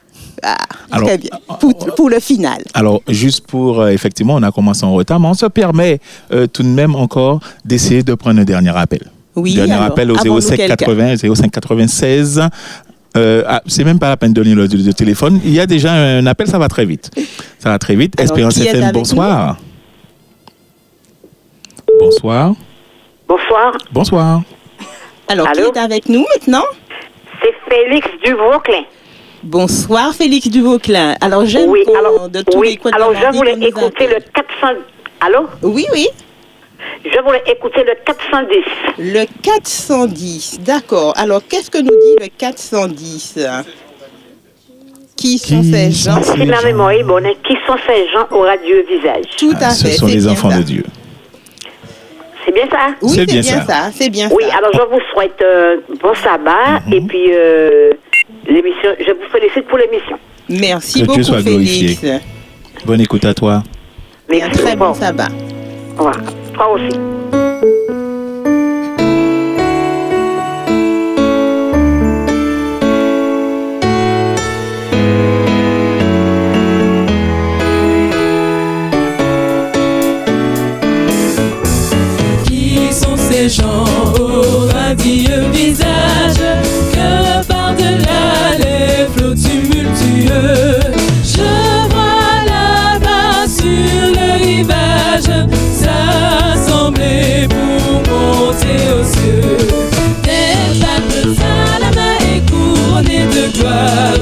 Ah, 0.43 0.57
Alors, 0.91 1.07
très 1.07 1.17
bien. 1.17 1.31
Pour, 1.59 1.75
pour 1.95 2.09
le 2.09 2.19
final. 2.19 2.61
Alors, 2.73 3.01
juste 3.07 3.47
pour, 3.47 3.81
euh, 3.81 3.89
effectivement, 3.89 4.35
on 4.35 4.43
a 4.43 4.51
commencé 4.51 4.83
en 4.83 4.93
retard, 4.93 5.19
mais 5.19 5.27
on 5.27 5.33
se 5.33 5.47
permet 5.47 5.99
euh, 6.31 6.45
tout 6.47 6.63
de 6.63 6.67
même 6.67 6.95
encore 6.95 7.39
d'essayer 7.65 8.03
de 8.03 8.13
prendre 8.13 8.39
un 8.39 8.43
dernier 8.45 8.75
appel. 8.75 9.09
Oui, 9.35 9.53
dernier 9.53 9.73
alors, 9.73 9.85
appel 9.85 10.11
au 10.11 10.17
avons-nous 10.17 10.41
05 10.41 10.57
quelqu'un 10.57 10.75
80 10.75 11.17
05 11.35 11.51
96. 11.51 12.41
Euh, 13.17 13.43
ah, 13.47 13.61
c'est 13.65 13.83
même 13.83 13.99
pas 13.99 14.09
la 14.09 14.17
peine 14.17 14.31
de 14.33 14.41
donner 14.43 14.55
le, 14.55 14.67
le 14.67 14.93
téléphone. 14.93 15.39
Il 15.43 15.51
y 15.53 15.59
a 15.59 15.65
déjà 15.65 15.91
un 15.93 16.25
appel, 16.27 16.47
ça 16.47 16.57
va 16.59 16.67
très 16.67 16.85
vite. 16.85 17.09
Ça 17.59 17.69
va 17.69 17.79
très 17.79 17.95
vite. 17.95 18.13
Alors, 18.19 18.31
Espérance 18.31 18.57
FM, 18.57 18.91
bonsoir. 18.91 19.57
Bonsoir. 21.99 22.53
Bonsoir, 23.27 23.73
Bonsoir. 23.91 24.41
Alors, 25.27 25.47
Allô 25.47 25.71
qui 25.71 25.79
est 25.79 25.81
avec 25.81 26.07
nous 26.09 26.25
maintenant? 26.35 26.63
C'est 27.41 27.53
Félix 27.69 28.07
Dubrooklyn. 28.23 28.83
Bonsoir, 29.43 30.13
Félix 30.13 30.49
Duvauclin. 30.49 31.15
Alors, 31.21 31.45
j'aime 31.45 31.69
Oui, 31.69 31.83
alors, 31.97 32.29
de 32.29 32.41
tous 32.41 32.57
oui, 32.57 32.69
les 32.71 32.77
coins 32.77 32.91
de 32.91 32.95
alors 32.95 33.11
la 33.13 33.31
je 33.31 33.37
voulais 33.37 33.57
écouter 33.61 34.07
le 34.07 34.19
400. 34.33 34.79
Allô? 35.21 35.47
Oui, 35.61 35.85
oui. 35.93 36.07
Je 37.05 37.19
voulais 37.23 37.43
écouter 37.47 37.83
le 37.83 37.93
410. 38.05 38.57
Le 38.99 39.25
410, 39.41 40.59
d'accord. 40.61 41.13
Alors, 41.17 41.41
qu'est-ce 41.47 41.69
que 41.71 41.77
nous 41.79 41.89
dit 41.89 42.15
le 42.21 42.27
410 42.37 43.39
Qui 45.15 45.37
sont 45.39 45.61
Qui 45.61 45.71
ces 45.71 45.91
sont 45.91 46.11
gens? 46.11 46.23
Si 46.23 46.45
ma 46.45 46.61
mémoire 46.61 46.91
est 46.91 47.03
bonne, 47.03 47.27
qui 47.47 47.53
sont 47.65 47.75
ces 47.87 48.07
gens 48.09 48.27
au 48.31 48.41
radieux 48.41 48.85
visage? 48.87 49.25
Tout 49.37 49.51
à 49.59 49.67
Ah, 49.67 49.69
ce 49.71 49.87
fait. 49.87 49.93
sont 49.93 50.07
c'est 50.07 50.13
les 50.15 50.27
enfants 50.27 50.51
ça. 50.51 50.57
de 50.57 50.63
Dieu. 50.63 50.83
C'est 52.45 52.53
bien 52.53 52.67
ça? 52.69 52.87
Oui, 53.01 53.09
C'est 53.09 53.15
c'est 53.21 53.25
bien 53.25 53.41
bien, 53.41 53.59
ça. 53.61 53.65
ça. 53.65 53.91
C'est 53.93 54.09
bien 54.09 54.29
Oui, 54.31 54.43
ça. 54.49 54.57
alors 54.57 54.71
je 54.73 54.81
vous 54.81 55.01
souhaite 55.13 55.41
euh, 55.41 55.77
bon 56.01 56.13
sabbat 56.15 56.79
Mhm. 56.85 56.93
et 56.93 57.01
puis 57.01 57.25
euh, 57.31 57.91
l'émission. 58.47 58.89
Je 58.99 59.11
vous 59.11 59.29
félicite 59.31 59.67
pour 59.67 59.77
l'émission. 59.77 60.17
Merci 60.49 60.93
Que 60.93 60.97
Dieu 60.99 61.07
beaucoup, 61.07 61.23
soit 61.23 61.41
glorifié. 61.41 61.87
Félix. 61.95 62.23
Bonne 62.85 63.01
écoute 63.01 63.25
à 63.25 63.33
toi. 63.33 63.63
Et 64.29 64.41
un 64.41 64.45
Merci. 64.47 64.61
très 64.63 64.75
bon 64.75 64.87
Bon, 64.89 64.93
sabbat. 64.93 65.27
au 65.95 66.03
revoir. 66.05 66.17
Aussi. 66.59 66.89
Qui 82.45 82.91
sont 82.91 83.15
ces 83.15 83.47
gens 83.49 83.85
au 84.19 84.67
radieux 84.67 85.49
visage? 85.53 85.85
Que 86.91 87.45
par-delà 87.47 88.57
les 88.57 89.05
flots 89.15 89.35
tumultueux 89.35 90.66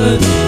gloire 0.05 0.44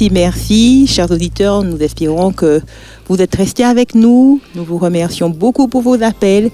Merci, 0.00 0.14
merci. 0.14 0.86
Chers 0.86 1.10
auditeurs, 1.10 1.62
nous 1.62 1.76
espérons 1.82 2.32
que 2.32 2.62
vous 3.06 3.20
êtes 3.20 3.34
restés 3.34 3.64
avec 3.64 3.94
nous. 3.94 4.40
Nous 4.54 4.64
vous 4.64 4.78
remercions 4.78 5.28
beaucoup 5.28 5.68
pour 5.68 5.82
vos 5.82 6.02
appels 6.02 6.50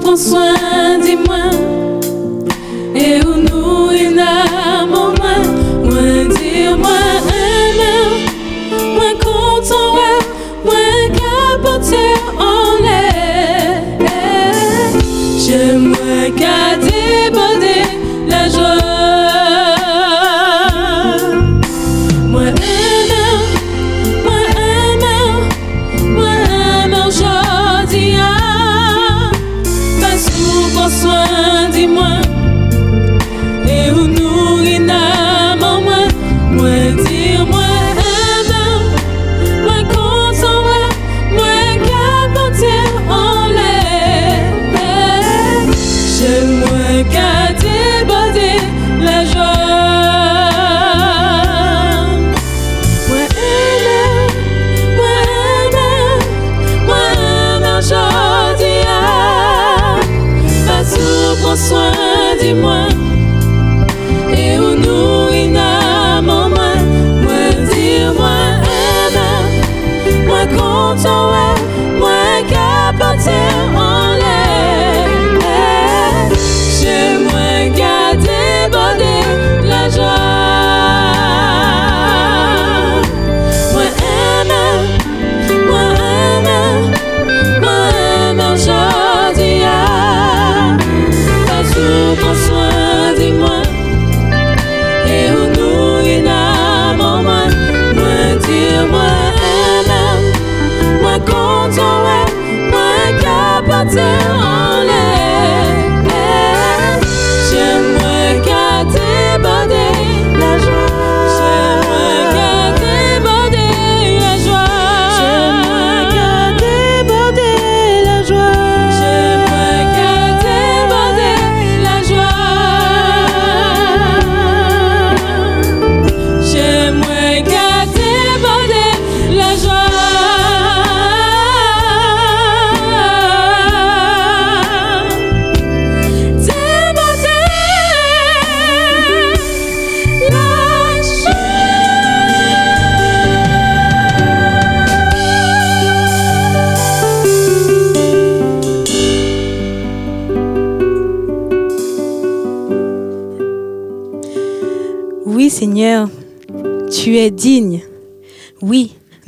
Prends 0.01 0.15
soin 0.15 0.97
de 0.99 1.15
moi 1.25 1.49
et 2.95 3.19
où 3.25 3.33
nous 3.41 3.56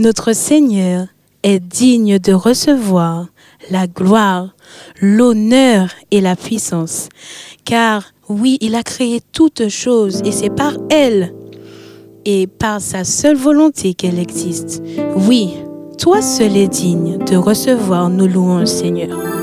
notre 0.09 0.33
Seigneur 0.33 1.05
est 1.43 1.59
digne 1.59 2.17
de 2.17 2.33
recevoir 2.33 3.27
la 3.69 3.85
gloire, 3.85 4.55
l'honneur 4.99 5.89
et 6.09 6.19
la 6.19 6.35
puissance. 6.35 7.09
Car 7.63 8.05
oui, 8.27 8.57
il 8.59 8.73
a 8.73 8.81
créé 8.81 9.21
toutes 9.31 9.69
choses 9.69 10.23
et 10.25 10.31
c'est 10.31 10.49
par 10.49 10.73
elle 10.89 11.31
et 12.25 12.47
par 12.47 12.81
sa 12.81 13.03
seule 13.03 13.37
volonté 13.37 13.93
qu'elle 13.93 14.17
existe. 14.17 14.81
Oui, 15.15 15.51
toi 15.99 16.23
seul 16.23 16.57
es 16.57 16.67
digne 16.67 17.19
de 17.19 17.35
recevoir 17.35 18.09
nos 18.09 18.25
louanges, 18.25 18.65
Seigneur. 18.65 19.38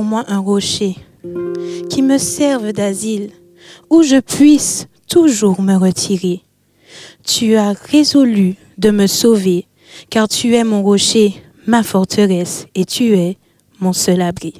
moi 0.00 0.24
un 0.28 0.38
rocher 0.38 0.96
qui 1.90 2.02
me 2.02 2.18
serve 2.18 2.72
d'asile, 2.72 3.30
où 3.90 4.02
je 4.02 4.18
puisse 4.20 4.88
toujours 5.08 5.60
me 5.60 5.76
retirer. 5.76 6.42
Tu 7.24 7.54
as 7.56 7.72
résolu 7.72 8.56
de 8.78 8.90
me 8.90 9.06
sauver, 9.06 9.66
car 10.10 10.28
tu 10.28 10.54
es 10.54 10.64
mon 10.64 10.82
rocher, 10.82 11.34
ma 11.66 11.82
forteresse, 11.82 12.66
et 12.74 12.84
tu 12.84 13.14
es 13.14 13.36
mon 13.80 13.92
seul 13.92 14.22
abri. 14.22 14.54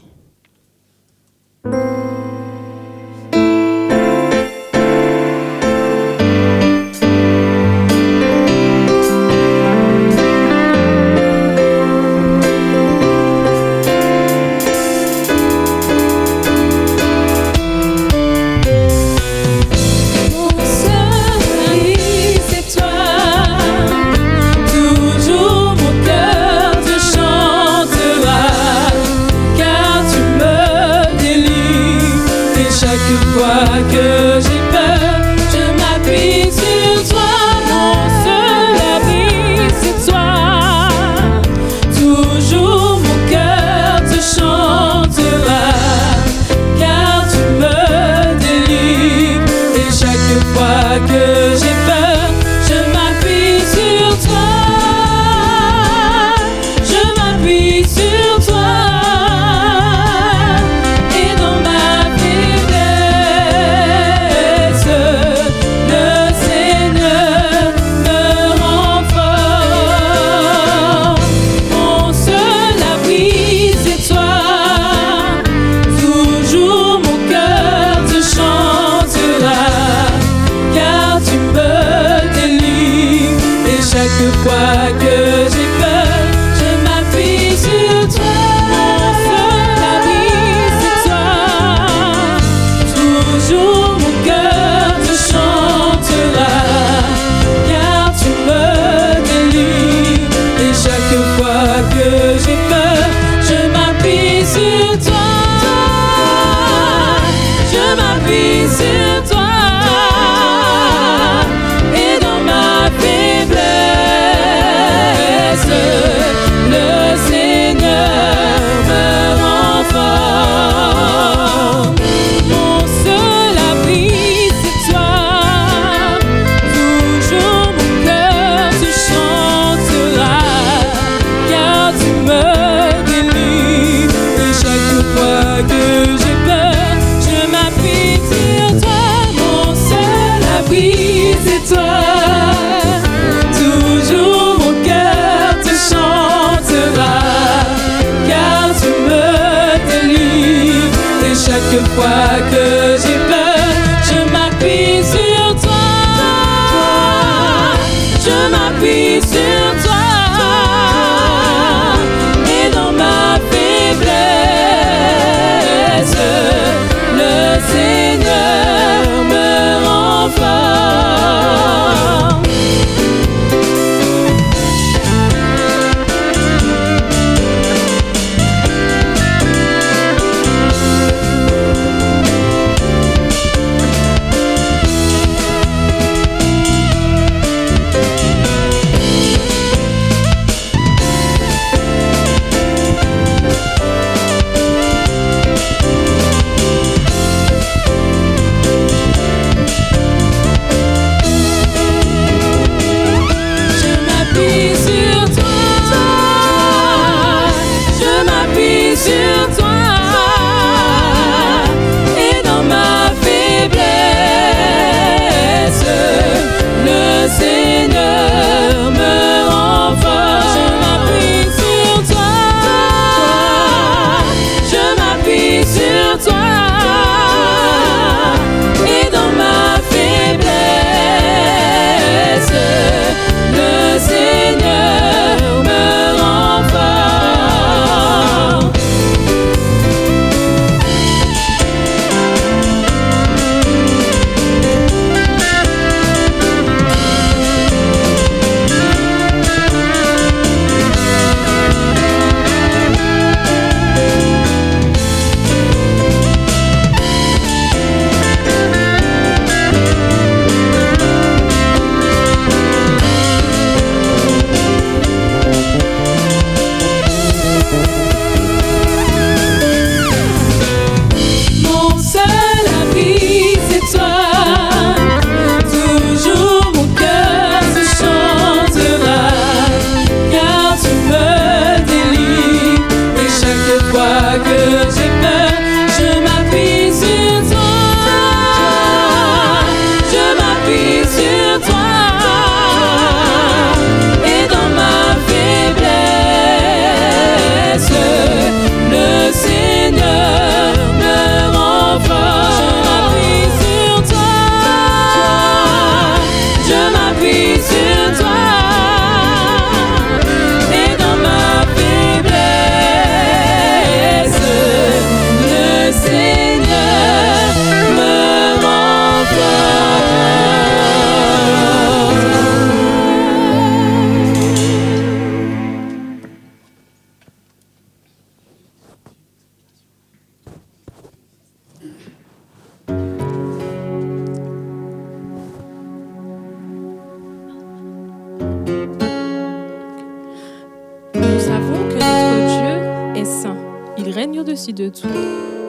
de 344.71 344.89
tout, 344.89 345.09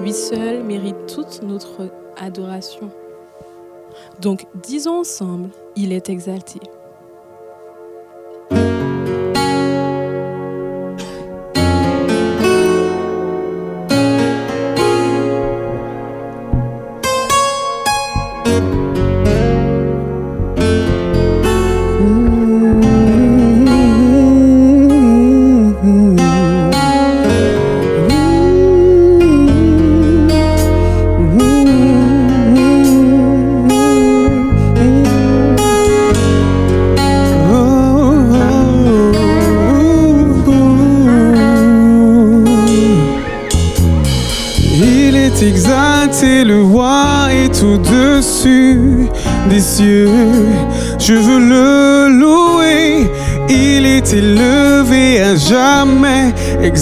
lui 0.02 0.14
seul 0.14 0.64
mérite 0.64 1.08
toute 1.08 1.41
notre 1.41 1.89
adoration. 2.18 2.91
Donc 4.22 4.46
disons 4.62 5.00
ensemble, 5.00 5.50
il 5.76 5.91
est 5.91 6.10
exalté. 6.10 6.60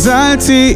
exalté 0.01 0.71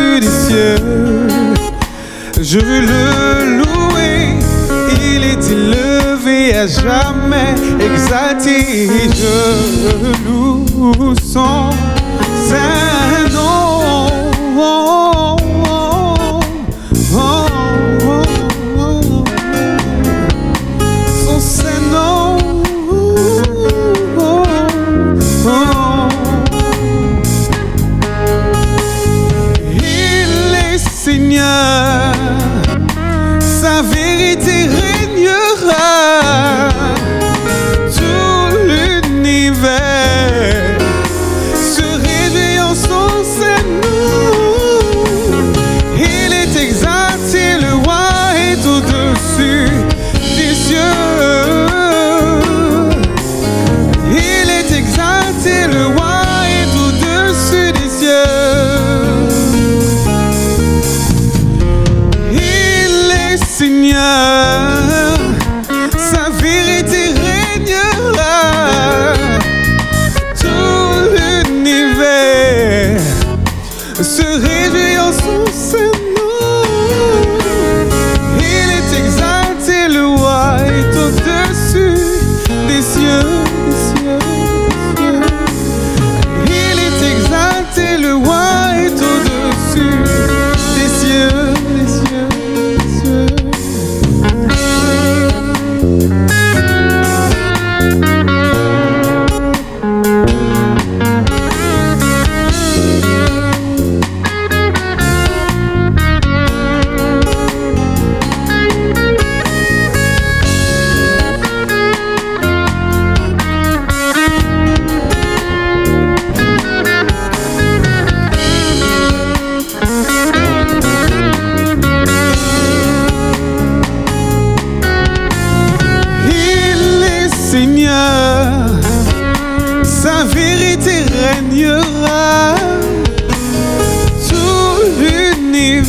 au-dessus. 0.00 0.82
Je 2.40 2.58
veux 2.58 2.80
le 2.80 3.58
louer, 3.58 4.38
il 5.14 5.24
est 5.24 5.44
élevé 5.50 6.56
à 6.56 6.66
jamais, 6.66 7.54
exalté. 7.80 8.88
Je 9.20 10.26
loue 10.26 11.14
son 11.22 11.70
Saint. 12.48 12.99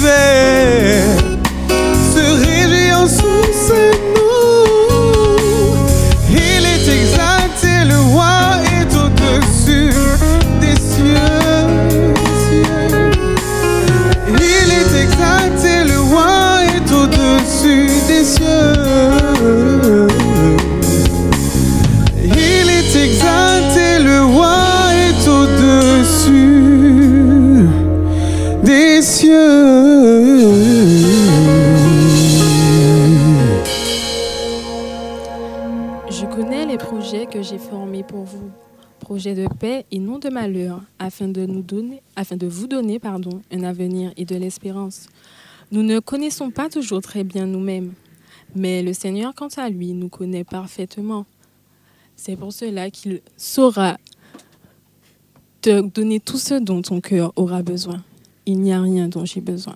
baby 0.02 0.41
projet 39.12 39.36
de 39.36 39.46
paix 39.60 39.86
et 39.92 40.00
non 40.00 40.20
de 40.20 40.30
malheur, 40.30 40.82
afin 40.98 41.28
de, 41.28 41.46
nous 41.46 41.62
donner, 41.62 42.02
afin 42.16 42.38
de 42.38 42.48
vous 42.48 42.68
donner 42.68 42.98
pardon, 42.98 43.42
un 43.52 43.62
avenir 43.64 44.14
et 44.16 44.24
de 44.24 44.38
l'espérance. 44.38 45.10
Nous 45.74 45.84
ne 45.84 46.00
connaissons 46.00 46.50
pas 46.50 46.70
toujours 46.70 47.02
très 47.02 47.26
bien 47.26 47.46
nous-mêmes, 47.46 47.92
mais 48.56 48.82
le 48.82 48.94
Seigneur, 48.94 49.36
quant 49.36 49.50
à 49.58 49.68
lui, 49.68 49.92
nous 49.92 50.08
connaît 50.08 50.46
parfaitement. 50.46 51.26
C'est 52.16 52.38
pour 52.38 52.54
cela 52.54 52.90
qu'il 52.90 53.20
saura 53.36 53.98
te 55.60 55.82
donner 55.82 56.22
tout 56.22 56.38
ce 56.38 56.54
dont 56.54 56.82
ton 56.82 57.02
cœur 57.02 57.34
aura 57.36 57.64
besoin. 57.64 58.02
Il 58.46 58.62
n'y 58.62 58.72
a 58.72 58.82
rien 58.82 59.10
dont 59.10 59.26
j'ai 59.26 59.42
besoin. 59.42 59.76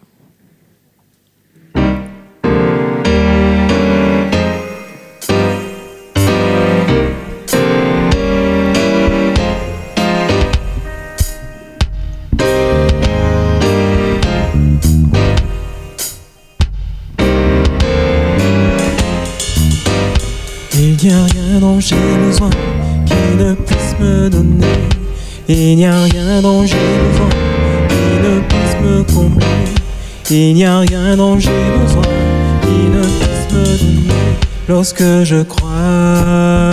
Rien 21.55 21.59
dont 21.59 21.79
j'ai 21.79 21.95
besoin 22.27 22.49
qui 23.05 23.37
ne 23.37 23.53
puisse 23.53 23.95
me 23.99 24.29
donner. 24.29 24.65
Il 25.47 25.75
n'y 25.77 25.85
a 25.85 26.03
rien 26.03 26.41
dont 26.41 26.65
j'ai 26.65 26.75
besoin 26.75 27.29
qui 27.89 28.27
ne 28.27 28.39
puisse 28.41 28.75
me 28.83 29.03
combler. 29.03 29.45
Il 30.29 30.55
n'y 30.55 30.65
a 30.65 30.79
rien 30.79 31.15
dont 31.15 31.39
j'ai 31.39 31.49
besoin 31.81 32.03
qui 32.61 32.89
ne 32.95 33.01
puisse 33.03 33.53
me 33.53 33.63
donner. 33.77 34.13
Lorsque 34.67 35.23
je 35.23 35.43
crois, 35.43 36.71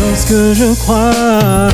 lorsque 0.00 0.58
je 0.58 0.74
crois. 0.74 1.70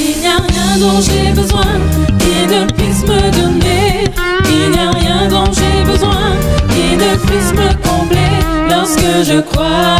Il 0.00 0.20
n'y 0.20 0.26
a 0.26 0.36
rien 0.36 0.78
dont 0.78 1.00
j'ai 1.00 1.32
besoin 1.32 1.72
qui 2.18 2.54
ne 2.54 2.64
puisse 2.72 3.02
me 3.02 3.30
donner. 3.32 4.04
Il 4.48 4.70
n'y 4.70 4.78
a 4.78 4.90
rien 4.90 5.28
dont 5.28 5.50
j'ai 5.52 5.84
besoin 5.90 6.36
qui 6.76 6.94
ne 6.96 7.16
puisse 7.26 7.52
me 7.52 7.68
combler 7.88 8.34
lorsque 8.68 9.10
je 9.28 9.40
crois. 9.40 9.98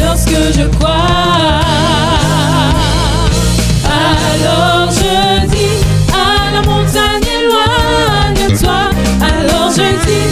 Lorsque 0.00 0.40
je 0.56 0.64
crois. 0.76 1.08
Alors 4.32 4.90
je 5.00 5.46
dis 5.54 5.78
à 6.12 6.52
la 6.54 6.62
montagne 6.70 7.28
éloigne-toi. 7.40 8.80
Alors 9.32 9.70
je 9.78 9.88
dis 10.06 10.28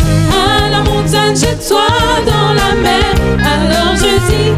à 0.47 0.71
la 0.71 0.81
montagne 0.89 1.37
jette-toi 1.37 1.89
dans 2.31 2.53
la 2.61 2.71
mer. 2.87 3.13
Alors 3.55 3.95
je 3.97 4.13
dis 4.29 4.51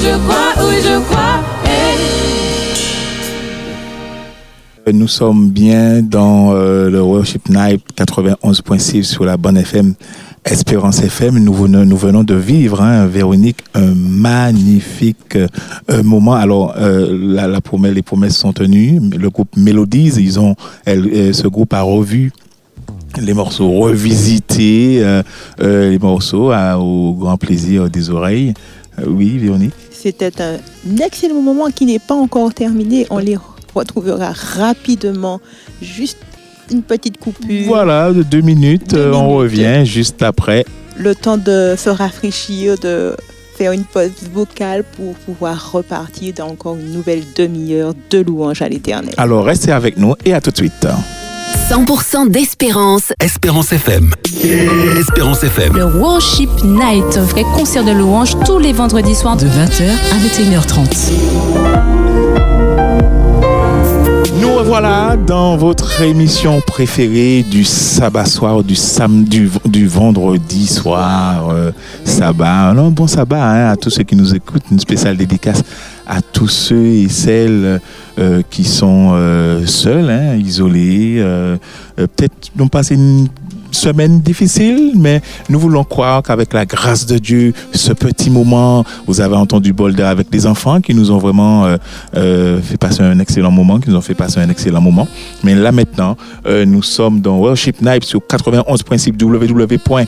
je 0.00 0.16
crois, 0.26 0.66
oui 0.68 0.74
je 0.82 1.00
crois. 1.04 1.42
Nous 4.92 5.08
sommes 5.08 5.50
bien 5.50 6.00
dans 6.00 6.52
euh, 6.54 6.88
le 6.90 7.02
Worship 7.02 7.48
Night 7.48 7.82
91.6 7.98 9.02
sur 9.02 9.24
la 9.24 9.36
bonne 9.36 9.56
FM, 9.56 9.94
Espérance 10.44 11.02
FM. 11.02 11.38
Nous 11.40 11.52
venons, 11.54 12.22
de 12.22 12.34
vivre, 12.36 12.80
hein, 12.82 13.06
Véronique, 13.06 13.58
un 13.74 13.94
magnifique 13.96 15.34
euh, 15.36 15.48
moment. 16.04 16.34
Alors, 16.34 16.74
euh, 16.78 17.50
les 17.92 18.02
promesses 18.02 18.36
sont 18.36 18.52
tenues. 18.52 19.00
Le 19.18 19.28
groupe 19.28 19.56
Mélodies, 19.56 20.12
ils 20.18 20.38
ont, 20.38 20.54
ce 20.86 21.48
groupe 21.48 21.74
a 21.74 21.82
revu 21.82 22.30
les 23.20 23.34
morceaux, 23.34 23.68
revisité 23.80 25.00
euh, 25.02 25.22
les 25.90 25.98
morceaux 25.98 26.52
à- 26.52 26.78
au 26.78 27.12
grand 27.14 27.36
plaisir 27.38 27.90
des 27.90 28.08
oreilles. 28.10 28.54
Oui, 29.04 29.36
Véronique? 29.38 29.74
C'était 30.00 30.40
un 30.42 30.58
excellent 31.02 31.40
moment 31.40 31.70
qui 31.70 31.86
n'est 31.86 31.98
pas 31.98 32.14
encore 32.14 32.52
terminé. 32.52 33.06
On 33.10 33.18
les 33.18 33.36
retrouvera 33.74 34.32
rapidement. 34.32 35.40
Juste 35.80 36.18
une 36.70 36.82
petite 36.82 37.18
coupure. 37.18 37.64
Voilà, 37.66 38.12
de 38.12 38.22
deux 38.22 38.40
minutes, 38.40 38.90
Deux 38.90 38.98
euh, 38.98 39.12
on 39.14 39.22
minutes. 39.22 39.36
revient 39.38 39.86
juste 39.86 40.22
après. 40.22 40.64
Le 40.98 41.14
temps 41.14 41.36
de 41.38 41.74
se 41.76 41.88
rafraîchir, 41.88 42.76
de 42.78 43.16
faire 43.56 43.72
une 43.72 43.84
pause 43.84 44.10
vocale 44.32 44.84
pour 44.96 45.14
pouvoir 45.14 45.72
repartir 45.72 46.34
dans 46.34 46.48
encore 46.48 46.76
une 46.76 46.92
nouvelle 46.92 47.22
demi-heure 47.36 47.94
de 48.10 48.18
louange 48.18 48.62
à 48.62 48.68
l'éternel. 48.68 49.14
Alors, 49.16 49.44
restez 49.44 49.72
avec 49.72 49.96
nous 49.96 50.14
et 50.24 50.34
à 50.34 50.40
tout 50.40 50.50
de 50.50 50.56
suite. 50.56 50.86
100% 51.56 52.28
d'espérance. 52.30 53.12
Espérance 53.18 53.72
FM. 53.72 54.10
Espérance 54.98 55.42
FM. 55.42 55.72
Le 55.74 55.86
Worship 55.86 56.50
Night, 56.62 57.16
vrai 57.16 57.44
concert 57.56 57.82
de 57.82 57.92
louange 57.92 58.36
tous 58.44 58.58
les 58.58 58.72
vendredis 58.74 59.14
soirs 59.14 59.36
de 59.38 59.46
20h 59.46 59.88
à 60.12 60.18
21h30. 60.18 61.12
Nous 64.38 64.54
revoilà 64.54 65.16
dans 65.16 65.56
votre 65.56 66.02
émission 66.02 66.60
préférée 66.60 67.42
du 67.42 67.64
sabbat 67.64 68.26
soir, 68.26 68.62
du, 68.62 68.76
samedi, 68.76 69.48
du, 69.64 69.88
vendredi 69.88 70.66
soir, 70.66 71.48
euh, 71.50 71.72
sabbat. 72.04 72.68
Un 72.68 72.90
bon 72.90 73.06
sabbat 73.06 73.42
hein, 73.42 73.70
à 73.70 73.76
tous 73.76 73.90
ceux 73.90 74.02
qui 74.04 74.14
nous 74.14 74.34
écoutent, 74.34 74.64
une 74.70 74.78
spéciale 74.78 75.16
dédicace 75.16 75.62
à 76.06 76.22
tous 76.22 76.48
ceux 76.48 76.86
et 76.86 77.08
celles 77.08 77.80
euh, 78.18 78.42
qui 78.50 78.64
sont 78.64 79.10
euh, 79.12 79.66
seuls, 79.66 80.10
hein, 80.10 80.36
isolés, 80.36 81.22
peut-être 81.96 82.50
n'ont 82.56 82.68
passé 82.68 82.94
une 82.94 83.28
semaine 83.76 84.20
difficile, 84.20 84.92
mais 84.96 85.20
nous 85.48 85.60
voulons 85.60 85.84
croire 85.84 86.22
qu'avec 86.22 86.52
la 86.52 86.64
grâce 86.64 87.06
de 87.06 87.18
Dieu, 87.18 87.52
ce 87.72 87.92
petit 87.92 88.30
moment, 88.30 88.84
vous 89.06 89.20
avez 89.20 89.36
entendu 89.36 89.72
Boulder 89.72 90.02
avec 90.02 90.30
des 90.30 90.46
enfants 90.46 90.80
qui 90.80 90.94
nous 90.94 91.10
ont 91.10 91.18
vraiment 91.18 91.66
euh, 91.66 91.76
euh, 92.16 92.60
fait 92.60 92.78
passer 92.78 93.02
un 93.02 93.18
excellent 93.18 93.50
moment, 93.50 93.78
qui 93.78 93.90
nous 93.90 93.96
ont 93.96 94.00
fait 94.00 94.14
passer 94.14 94.40
un 94.40 94.48
excellent 94.48 94.80
moment. 94.80 95.06
Mais 95.44 95.54
là 95.54 95.72
maintenant, 95.72 96.16
euh, 96.46 96.64
nous 96.64 96.82
sommes 96.82 97.20
dans 97.20 97.36
Worship 97.36 97.80
Night 97.82 98.04
sur 98.04 98.20
91.6 98.20 99.22
www 99.22 100.06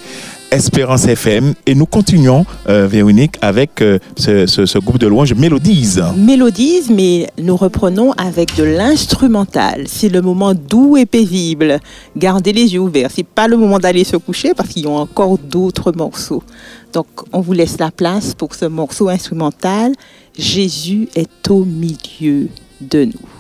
Espérance 0.50 1.06
FM. 1.06 1.52
Et 1.66 1.74
nous 1.74 1.84
continuons, 1.84 2.46
euh, 2.68 2.86
Véronique, 2.86 3.36
avec 3.42 3.82
euh, 3.82 3.98
ce, 4.16 4.78
groupe 4.78 4.98
de 4.98 5.06
louanges 5.06 5.34
Mélodies. 5.34 5.96
Mélodies, 6.16 6.84
mais 6.90 7.28
nous 7.38 7.56
reprenons 7.56 8.12
avec 8.12 8.56
de 8.56 8.64
l'instrumental. 8.64 9.84
C'est 9.86 10.08
le 10.08 10.22
moment 10.22 10.54
doux 10.54 10.96
et 10.96 11.04
paisible. 11.04 11.80
Gardez 12.16 12.54
les 12.54 12.72
yeux 12.72 12.80
ouverts. 12.80 13.10
C'est 13.14 13.26
pas 13.26 13.46
le 13.46 13.58
moment 13.58 13.78
d'aller 13.78 14.04
se 14.04 14.16
coucher 14.16 14.54
parce 14.54 14.70
qu'il 14.70 14.84
y 14.84 14.86
a 14.86 14.90
encore 14.90 15.36
d'autres 15.36 15.92
morceaux. 15.92 16.42
Donc, 16.94 17.06
on 17.34 17.40
vous 17.40 17.52
laisse 17.52 17.78
la 17.78 17.90
place 17.90 18.32
pour 18.32 18.54
ce 18.54 18.64
morceau 18.64 19.10
instrumental. 19.10 19.92
Jésus 20.38 21.08
est 21.14 21.50
au 21.50 21.66
milieu 21.66 22.48
de 22.80 23.04
nous. 23.04 23.37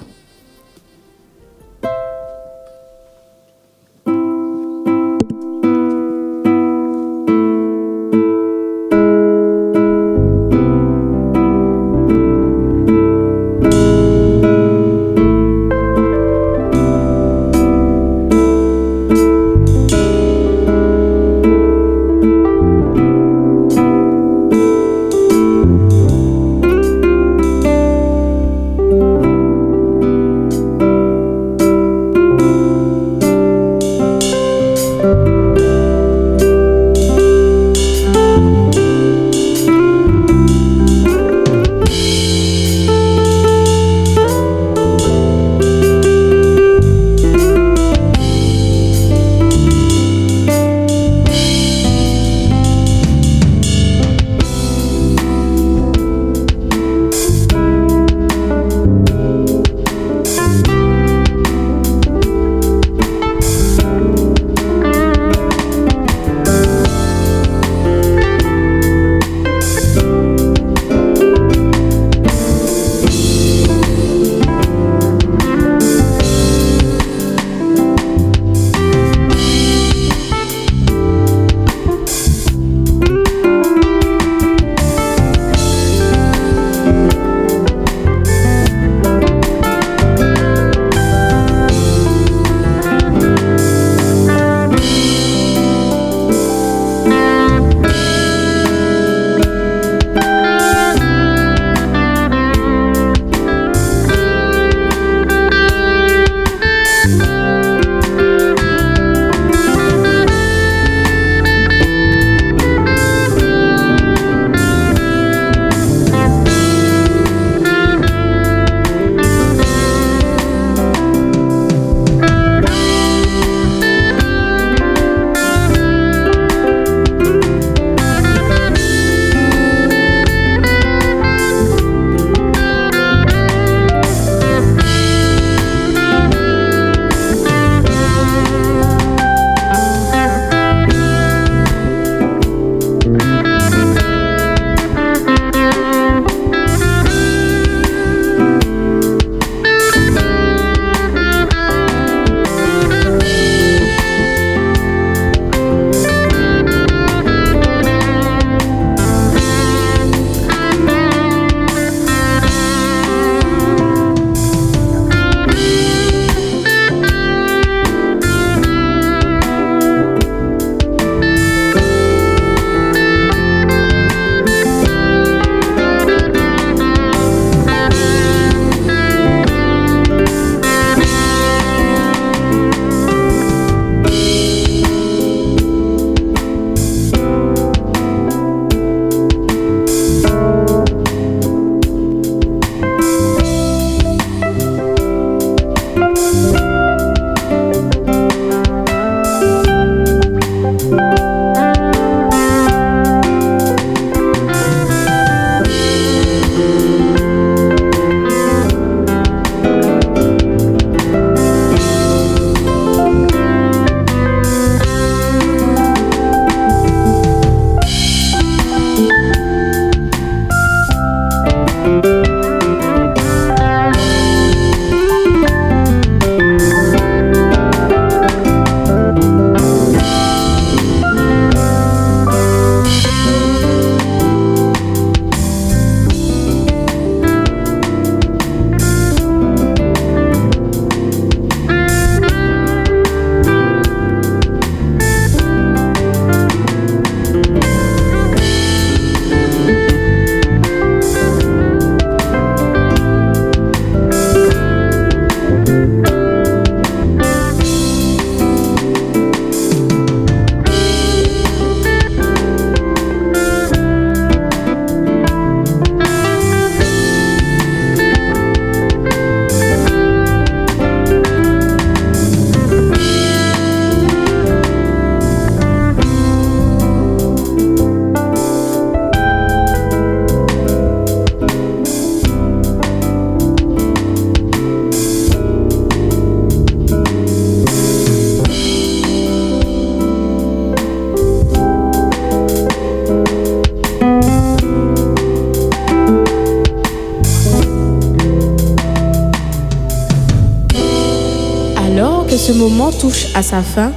moment 302.52 302.90
touche 302.92 303.34
à 303.34 303.42
sa 303.42 303.62
fin, 303.62 303.92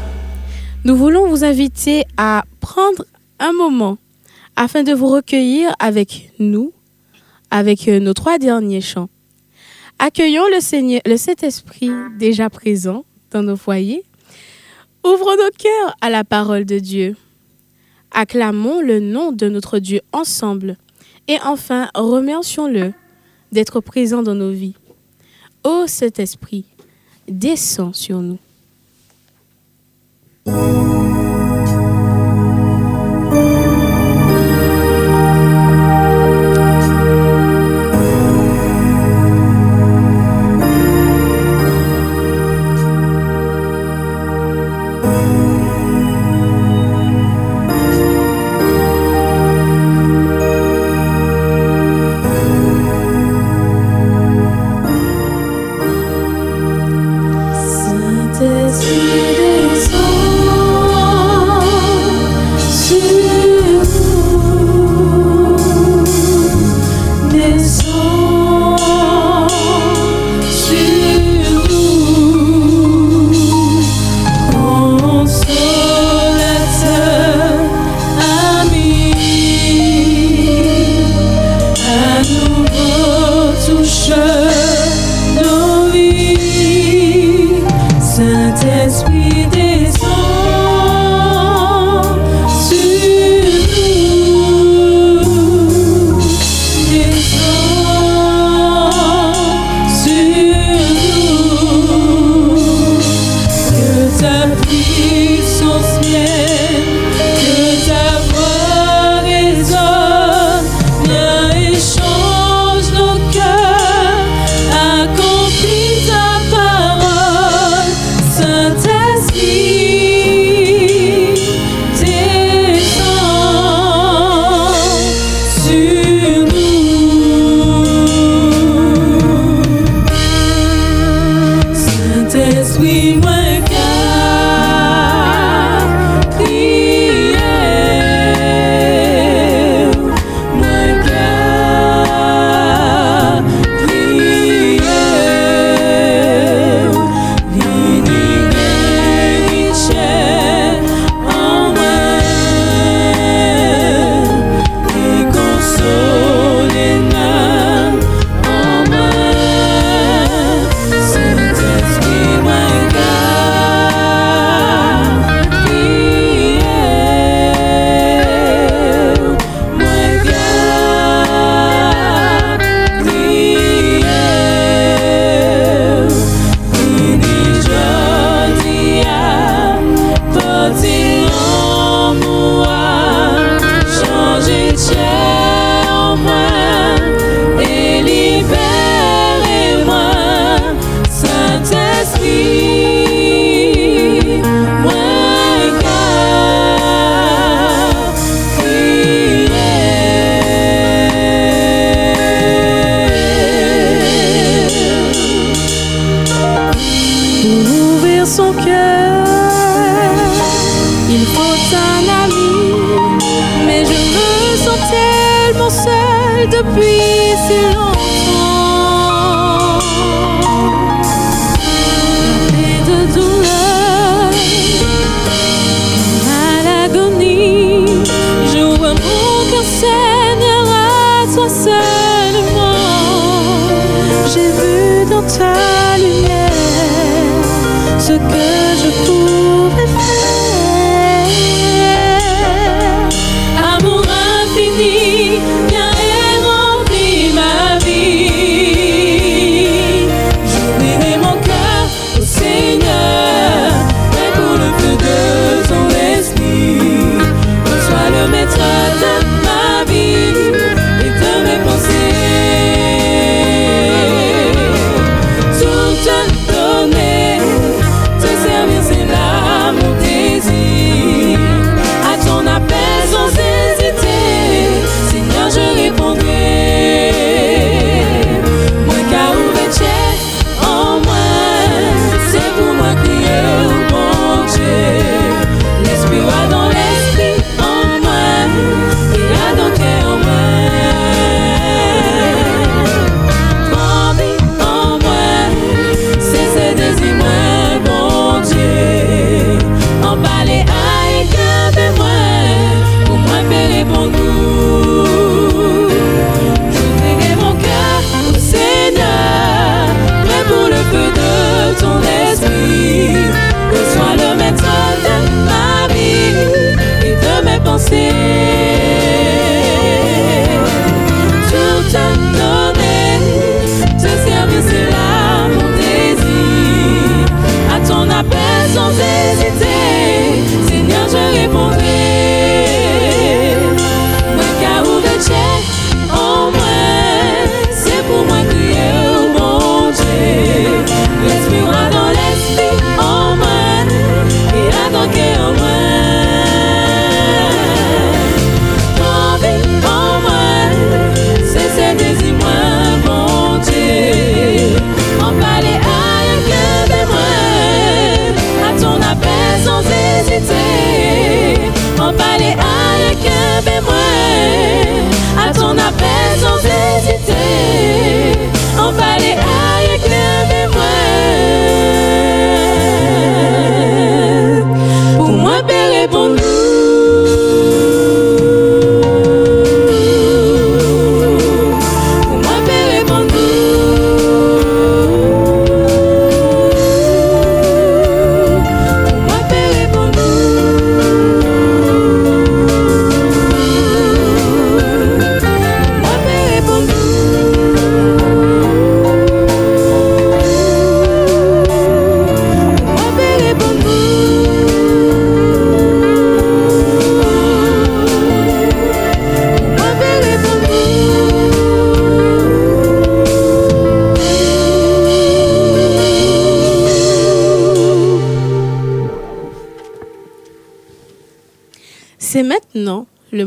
nous 0.84 0.96
voulons 0.96 1.28
vous 1.28 1.44
inviter 1.44 2.04
à 2.18 2.44
prendre 2.60 3.06
un 3.40 3.54
moment 3.54 3.98
afin 4.56 4.84
de 4.84 4.94
vous 4.94 5.08
recueillir 5.08 5.74
avec 5.80 6.32
nous, 6.40 6.74
avec 7.50 7.88
euh, 7.88 8.00
nos 8.00 8.14
trois 8.14 8.38
derniers 8.40 8.82
chants. 8.82 9.10
Accueillons 10.00 10.48
le, 10.54 10.60
Seigneur, 10.60 11.02
le 11.06 11.18
Saint-Esprit 11.18 11.92
déjà 12.18 12.50
présent 12.50 13.06
dans 13.32 13.44
nos 13.44 13.56
foyers. 13.56 14.04
Ouvrons 15.06 15.36
nos 15.38 15.52
cœurs 15.58 15.96
à 16.02 16.10
la 16.10 16.24
parole 16.24 16.66
de 16.66 16.80
Dieu. 16.80 17.16
Acclamons 18.12 18.82
le 18.82 19.00
nom 19.00 19.32
de 19.32 19.48
notre 19.48 19.80
Dieu 19.80 20.02
ensemble. 20.12 20.78
Et 21.28 21.38
enfin, 21.46 21.90
remercions-le 21.96 22.94
d'être 23.52 23.80
présent 23.80 24.24
dans 24.24 24.36
nos 24.36 24.52
vies. 24.52 24.76
Ô 25.64 25.86
Saint-Esprit, 25.88 26.66
descend 27.32 27.96
sur 27.96 28.22
nous. 28.22 28.40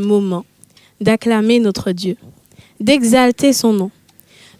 moment 0.05 0.45
d'acclamer 1.01 1.59
notre 1.59 1.91
Dieu, 1.91 2.15
d'exalter 2.79 3.53
son 3.53 3.73
nom. 3.73 3.91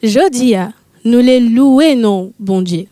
Jodia, 0.03 0.73
nous 1.05 1.19
les 1.19 1.39
louer, 1.39 1.95
non, 1.95 2.33
bon 2.39 2.61
Dieu. 2.61 2.87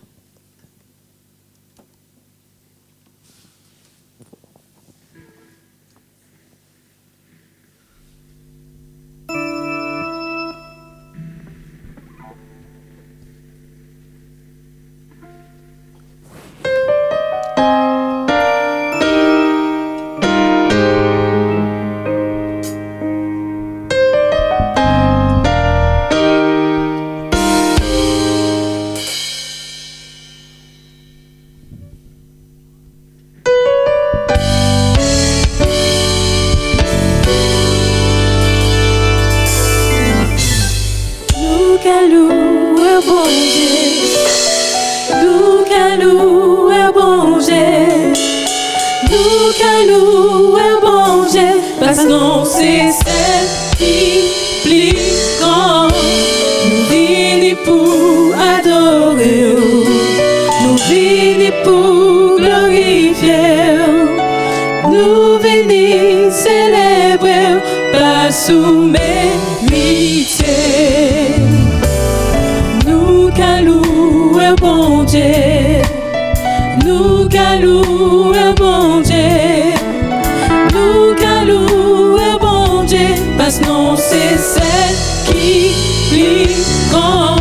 grand, 86.93 87.35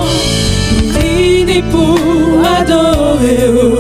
incliné 0.79 1.63
pour 1.71 1.99
adorer. 2.45 3.72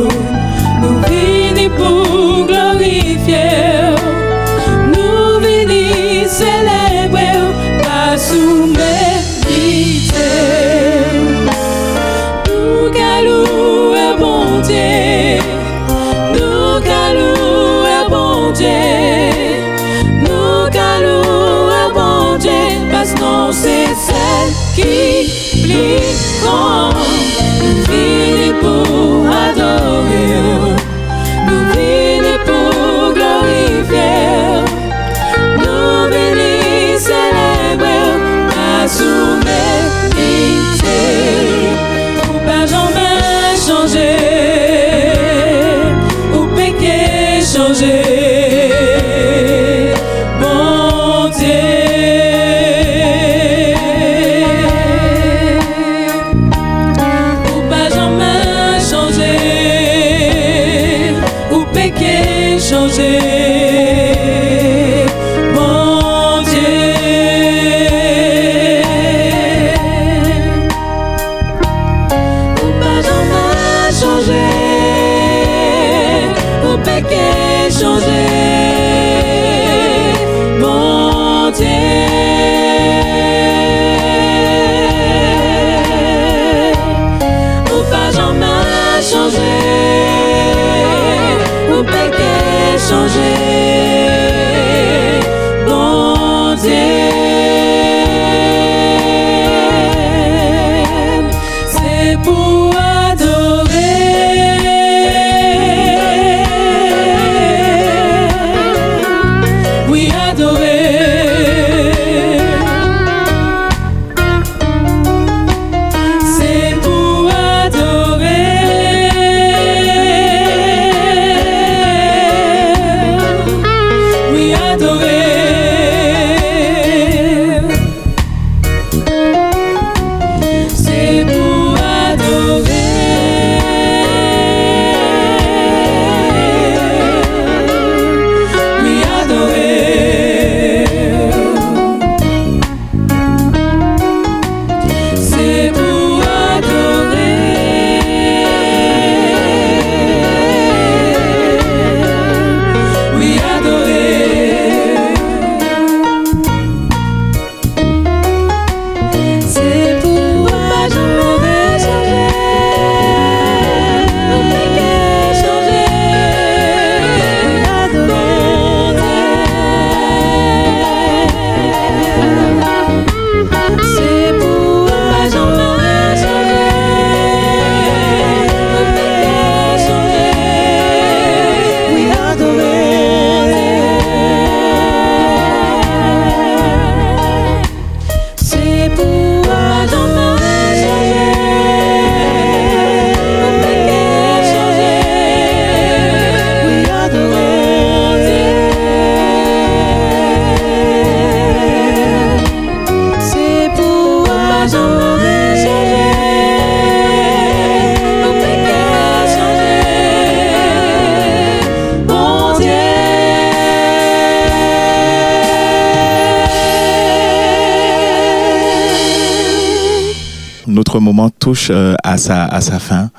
Touche 221.42 221.70
euh, 221.70 221.94
à, 222.04 222.16
sa, 222.18 222.44
à 222.44 222.60
sa 222.60 222.78
fin. 222.78 223.10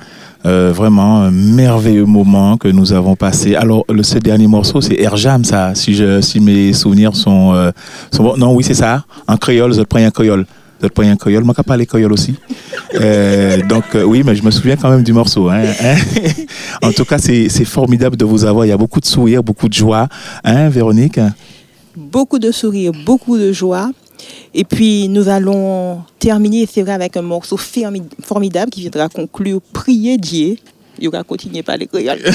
Euh, 0.45 0.71
vraiment 0.73 1.21
un 1.23 1.31
merveilleux 1.31 2.05
moment 2.05 2.57
que 2.57 2.69
nous 2.69 2.91
avons 2.93 3.15
passé. 3.15 3.55
Alors, 3.55 3.85
le, 3.89 4.03
ce 4.03 4.17
dernier 4.17 4.47
morceau, 4.47 4.79
c'est 4.81 4.99
Erjam, 4.99 5.43
ça, 5.43 5.75
si, 5.75 5.93
je, 5.93 6.21
si 6.21 6.39
mes 6.39 6.73
souvenirs 6.73 7.15
sont, 7.15 7.53
euh. 7.53 7.71
Non, 8.37 8.53
oui, 8.53 8.63
c'est 8.63 8.73
ça, 8.73 9.03
en 9.27 9.37
créole, 9.37 9.73
je 9.73 9.81
prends 9.81 9.99
un 9.99 10.11
créole. 10.11 10.45
Je 10.81 10.87
prends 10.89 11.03
un 11.03 11.15
créole. 11.15 11.43
Moi, 11.45 11.53
je 11.57 11.63
parle 11.63 11.85
créole 11.85 12.11
aussi. 12.11 12.35
Donc, 13.69 13.85
oui, 14.05 14.21
mais 14.25 14.35
je 14.35 14.43
me 14.43 14.51
souviens 14.51 14.75
quand 14.75 14.89
même 14.89 15.03
du 15.03 15.13
morceau. 15.13 15.49
Hein, 15.49 15.63
hein. 15.81 15.95
en 16.81 16.91
tout 16.91 17.05
cas, 17.05 17.17
c'est 17.17 17.47
c'est 17.47 17.63
formidable 17.65 18.17
de 18.17 18.25
vous 18.25 18.43
avoir. 18.43 18.65
Il 18.65 18.69
y 18.69 18.73
a 18.73 18.77
beaucoup 18.77 18.99
de 18.99 19.05
sourires, 19.05 19.43
beaucoup 19.43 19.69
de 19.69 19.73
joie. 19.73 20.09
Hein, 20.43 20.67
Véronique? 20.67 21.19
Beaucoup 21.95 22.39
de 22.39 22.51
sourires, 22.51 22.91
beaucoup 23.05 23.37
de 23.37 23.53
joie. 23.53 23.91
Et 24.53 24.65
puis, 24.65 25.07
nous 25.07 25.29
allons 25.29 26.03
terminer, 26.23 26.65
c'est 26.71 26.83
vrai, 26.83 26.93
avec 26.93 27.17
un 27.17 27.21
morceau 27.21 27.57
formidable 27.57 28.71
qui 28.71 28.81
viendra 28.81 29.09
conclure 29.09 29.59
Prier 29.73 30.17
Dieu. 30.17 30.55
Il 30.97 31.05
y 31.05 31.07
aura 31.07 31.23
continué 31.23 31.63
par 31.63 31.75
les 31.75 31.87
créoles. 31.87 32.21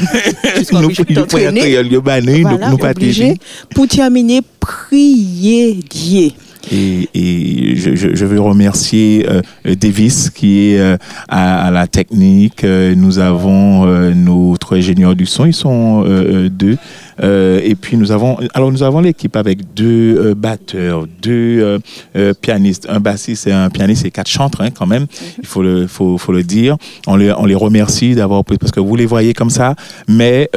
Pour 3.74 3.88
terminer, 3.88 4.42
Prier 4.60 5.78
Dieu. 5.88 6.32
Et, 6.72 7.08
et 7.14 7.76
je, 7.76 7.94
je- 7.94 8.14
je 8.14 8.24
veux 8.26 8.40
remercier 8.40 9.26
euh, 9.28 9.40
Davis 9.74 10.30
qui 10.30 10.70
est 10.72 10.78
euh, 10.80 10.96
à, 11.28 11.66
à 11.66 11.70
la 11.70 11.86
technique. 11.86 12.64
Euh, 12.64 12.94
nous 12.94 13.18
avons 13.18 13.86
euh, 13.86 14.12
notre 14.14 14.76
ingénieur 14.76 15.14
du 15.16 15.26
son, 15.26 15.46
ils 15.46 15.52
sont 15.54 16.04
deux. 16.50 16.76
Et 17.20 17.74
puis 17.74 17.96
nous 17.96 18.12
avons, 18.12 18.38
alors 18.54 18.70
nous 18.70 18.82
avons 18.84 19.00
l'équipe 19.00 19.34
avec 19.36 19.74
deux 19.74 20.34
batteurs, 20.34 21.06
deux 21.20 21.78
pianistes, 22.40 22.86
un 22.88 23.00
bassiste 23.00 23.48
et 23.48 23.52
un 23.52 23.70
pianiste 23.70 24.04
et 24.04 24.10
quatre 24.12 24.28
chantres 24.30 24.60
hein, 24.60 24.68
quand 24.70 24.86
même. 24.86 25.06
Il 25.40 25.46
faut 25.46 25.62
le, 25.62 25.86
faut, 25.88 26.16
faut 26.16 26.32
le 26.32 26.44
dire. 26.44 26.76
On 27.08 27.16
les, 27.16 27.32
on 27.32 27.44
les 27.44 27.56
remercie 27.56 28.14
d'avoir 28.14 28.44
pris 28.44 28.56
parce 28.56 28.70
que 28.70 28.78
vous 28.80 28.94
les 28.94 29.06
voyez 29.06 29.34
comme 29.34 29.50
ça, 29.50 29.74
mais 30.06 30.48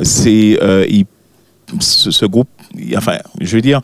c'est 0.00 0.58
ce 1.80 2.26
groupe, 2.26 2.48
enfin, 2.96 3.16
je 3.40 3.54
veux 3.56 3.62
dire, 3.62 3.80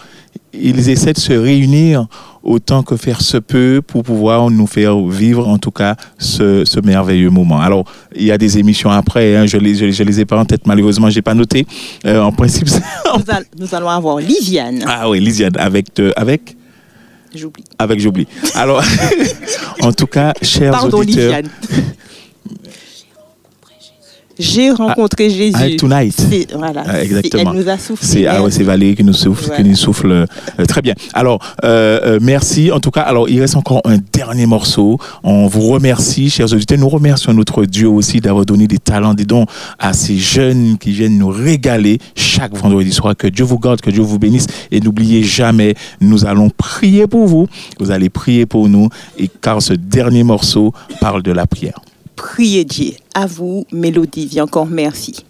ils 0.53 0.89
essaient 0.89 1.13
de 1.13 1.19
se 1.19 1.33
réunir 1.33 2.07
autant 2.43 2.83
que 2.83 2.97
faire 2.97 3.21
se 3.21 3.37
peut 3.37 3.83
pour 3.87 4.03
pouvoir 4.03 4.49
nous 4.51 4.67
faire 4.67 4.99
vivre, 5.07 5.47
en 5.47 5.59
tout 5.59 5.71
cas, 5.71 5.97
ce, 6.19 6.65
ce 6.65 6.81
merveilleux 6.81 7.29
moment. 7.31 7.61
Alors, 7.61 7.85
il 8.17 8.25
y 8.25 8.33
a 8.33 8.39
des 8.39 8.59
émissions 8.59 8.91
après, 8.91 9.37
hein, 9.37 9.47
je 9.47 9.57
les, 9.59 9.75
je, 9.75 9.85
les- 9.87 9.93
je 9.93 10.03
les 10.03 10.21
ai 10.21 10.25
pas 10.25 10.39
en 10.39 10.45
tête, 10.47 10.63
malheureusement, 10.67 11.11
j'ai 11.11 11.21
pas 11.23 11.35
noté. 11.35 11.67
Euh, 12.07 12.21
en 12.23 12.33
principe, 12.33 12.69
Nous, 13.15 13.23
all- 13.29 13.45
nous 13.59 13.75
allons 13.75 13.89
avoir 13.91 14.17
Liviane. 14.19 14.83
ah 14.87 15.11
oui, 15.11 15.21
Lisiane, 15.21 15.53
avec, 15.59 15.87
euh, 16.01 16.13
avec, 16.17 16.57
J'oublie. 17.35 17.65
avec, 17.79 18.01
j'oublie. 18.01 18.27
Alors, 18.55 18.83
en 19.83 19.93
tout 19.93 20.07
cas, 20.07 20.33
chers 20.41 20.71
Pardon, 20.73 20.99
auditeurs, 20.99 21.25
Liviane. 21.43 21.51
J'ai 24.39 24.71
rencontré 24.71 25.31
Jésus. 25.31 25.55
ah, 25.57 25.77
tonight. 25.77 26.15
C'est- 26.17 26.53
Voilà. 26.55 26.83
Ah, 26.87 27.03
exactement. 27.03 27.53
Elle 27.53 27.59
nous 27.61 27.69
a 27.69 27.79
soufflé. 27.79 28.07
C'est 28.07 28.27
ah 28.27 28.43
ouais, 28.43 28.51
Valérie 28.63 28.95
qui 28.97 29.05
nous 29.05 29.13
souffle, 29.13 29.45
Voilà. 29.47 29.63
qui 29.63 29.69
nous 29.69 29.77
souffle 29.77 30.11
euh, 30.13 30.65
très 30.67 30.83
bien. 30.83 30.95
Alors 31.15 31.39
euh, 31.65 32.01
euh, 32.05 32.19
merci 32.23 32.71
en 32.71 32.81
tout 32.81 32.91
cas. 32.91 33.03
Alors 33.03 33.29
il 33.29 33.41
reste 33.41 33.57
encore 33.57 33.81
un 33.85 33.99
dernier 34.13 34.47
morceau. 34.47 34.99
On 35.23 35.47
vous 35.47 35.63
remercie, 35.69 36.31
chers 36.31 36.53
auditeurs. 36.53 36.79
Nous 36.79 36.89
remercions 36.89 37.33
notre 37.33 37.65
Dieu 37.65 37.89
aussi 37.89 38.21
d'avoir 38.21 38.45
donné 38.45 38.67
des 38.67 38.79
talents, 38.79 39.15
des 39.15 39.25
dons 39.25 39.47
à 39.79 39.93
ces 39.93 40.17
jeunes 40.17 40.77
qui 40.79 40.91
viennent 40.93 41.19
nous 41.19 41.29
régaler 41.29 41.99
chaque 42.15 42.57
vendredi 42.57 42.93
soir. 42.93 43.17
Que 43.17 43.27
Dieu 43.27 43.45
vous 43.45 43.59
garde, 43.59 43.81
que 43.81 43.91
Dieu 43.91 44.03
vous 44.03 44.19
bénisse 44.19 44.47
et 44.71 44.81
n'oubliez 44.81 45.23
jamais, 45.23 45.75
nous 46.01 46.25
allons 46.27 46.51
prier 46.51 47.07
pour 47.07 47.27
vous. 47.27 47.47
Vous 47.81 47.91
allez 47.91 48.09
prier 48.11 48.47
pour 48.47 48.69
nous 48.69 48.89
et 49.19 49.29
car 49.41 49.63
ce 49.63 49.73
dernier 49.75 50.23
morceau 50.25 50.73
parle 51.01 51.23
de 51.23 51.33
la 51.33 51.47
prière. 51.47 51.81
Priez 52.19 52.65
Dieu. 52.65 52.95
À 53.15 53.27
vous, 53.27 53.65
Mélodie. 53.73 54.27
Viens 54.27 54.45
encore 54.45 54.67
merci. 54.67 55.25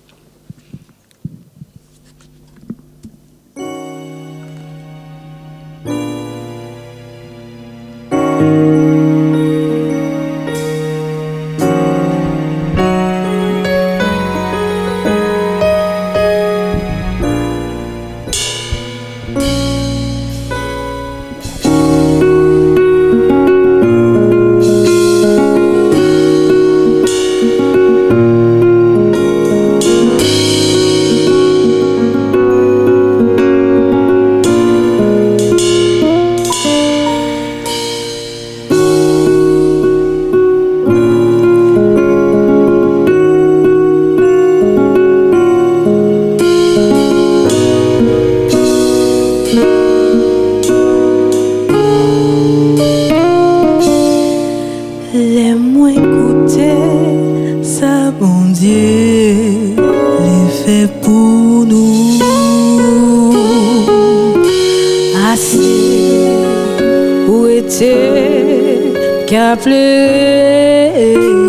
Les 55.39 55.55
moins 55.55 55.91
écouter, 55.91 57.62
ça 57.62 58.11
bon 58.18 58.51
Dieu, 58.53 59.76
les 60.24 60.49
fait 60.64 60.89
pour 61.01 61.64
nous. 61.64 62.18
Assez, 65.30 66.26
où 67.28 67.47
était 67.47 68.93
qu'à 69.28 69.55
pleurer? 69.55 71.47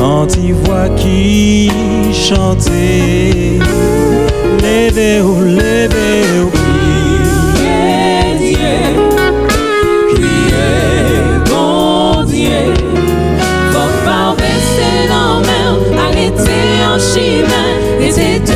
Antivwa 0.00 0.88
ki 0.96 1.70
chante 2.12 3.60
Leve 4.62 5.20
ou 5.20 5.40
leve 5.44 6.24
ou 6.40 6.50
Kriye 6.50 8.38
diye 8.38 8.78
Kriye 10.08 10.70
bon 11.50 12.24
diye 12.24 12.62
Fok 13.72 13.92
pa 14.06 14.18
ou 14.30 14.36
bese 14.40 14.90
nan 15.12 15.44
men 15.44 16.00
Alete 16.06 16.60
an 16.88 16.98
chimen 17.10 18.00
Ete 18.00 18.49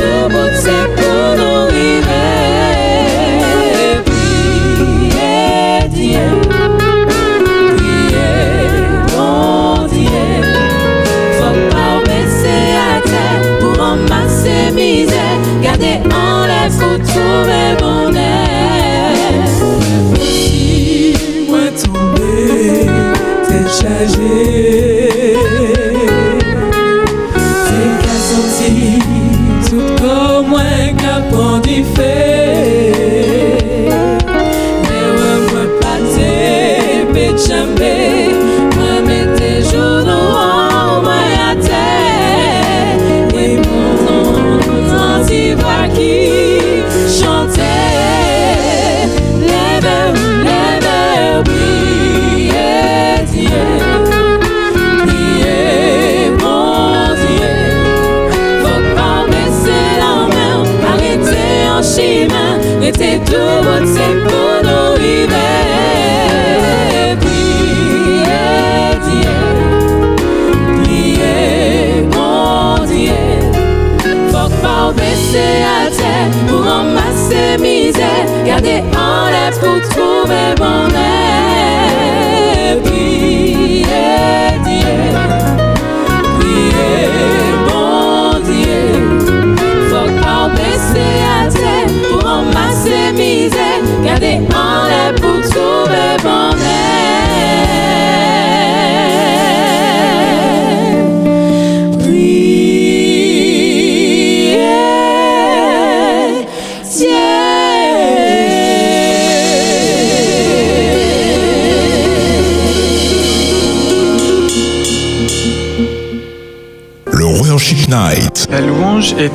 pour 17.15 17.23
trouver 17.23 17.75
bonheur. 17.79 19.47
Si 20.17 21.13
moi 21.47 21.67
tombé, 21.81 22.87
t'es 23.47 23.65
chargé. 23.79 24.34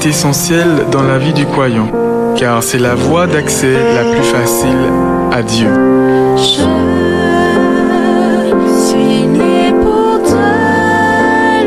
Est 0.00 0.08
essentielle 0.08 0.86
dans 0.90 1.02
la 1.02 1.18
vie 1.18 1.32
du 1.32 1.44
croyant, 1.46 1.90
car 2.36 2.62
c'est 2.62 2.78
la 2.78 2.94
voie 2.94 3.26
d'accès 3.26 3.72
la 3.72 4.04
plus 4.12 4.22
facile 4.22 4.78
à 5.32 5.42
Dieu. 5.42 5.68
Je 6.36 6.42
suis 8.88 9.26
né 9.26 9.72
pour 9.82 10.22
te 10.22 10.30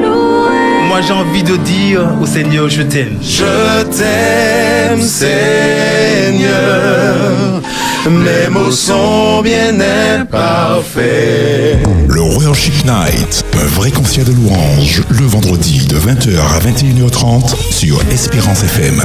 louer. 0.02 0.88
Moi 0.88 1.02
j'ai 1.02 1.14
envie 1.14 1.44
de 1.44 1.58
dire 1.58 2.02
au 2.22 2.26
Seigneur 2.26 2.70
je 2.70 2.82
t'aime. 2.82 3.18
Je 3.22 3.84
t'aime, 3.84 5.02
Seigneur. 5.02 6.54
Mes 8.10 8.50
mots 8.50 8.72
sont 8.72 9.42
bien 9.42 9.80
imparfaits. 9.80 11.80
Le 12.10 12.22
Worship 12.22 12.74
Night. 12.84 13.46
Un 13.54 13.66
vrai 13.68 13.92
concert 13.92 14.26
de 14.26 14.34
louange 14.34 15.04
le 15.10 15.26
vendredi 15.26 15.88
de 15.88 15.96
20h 15.96 16.38
à 16.38 16.60
21h30 16.60 17.56
sur 17.72 18.02
Espérance 18.12 18.64
FM. 18.64 19.02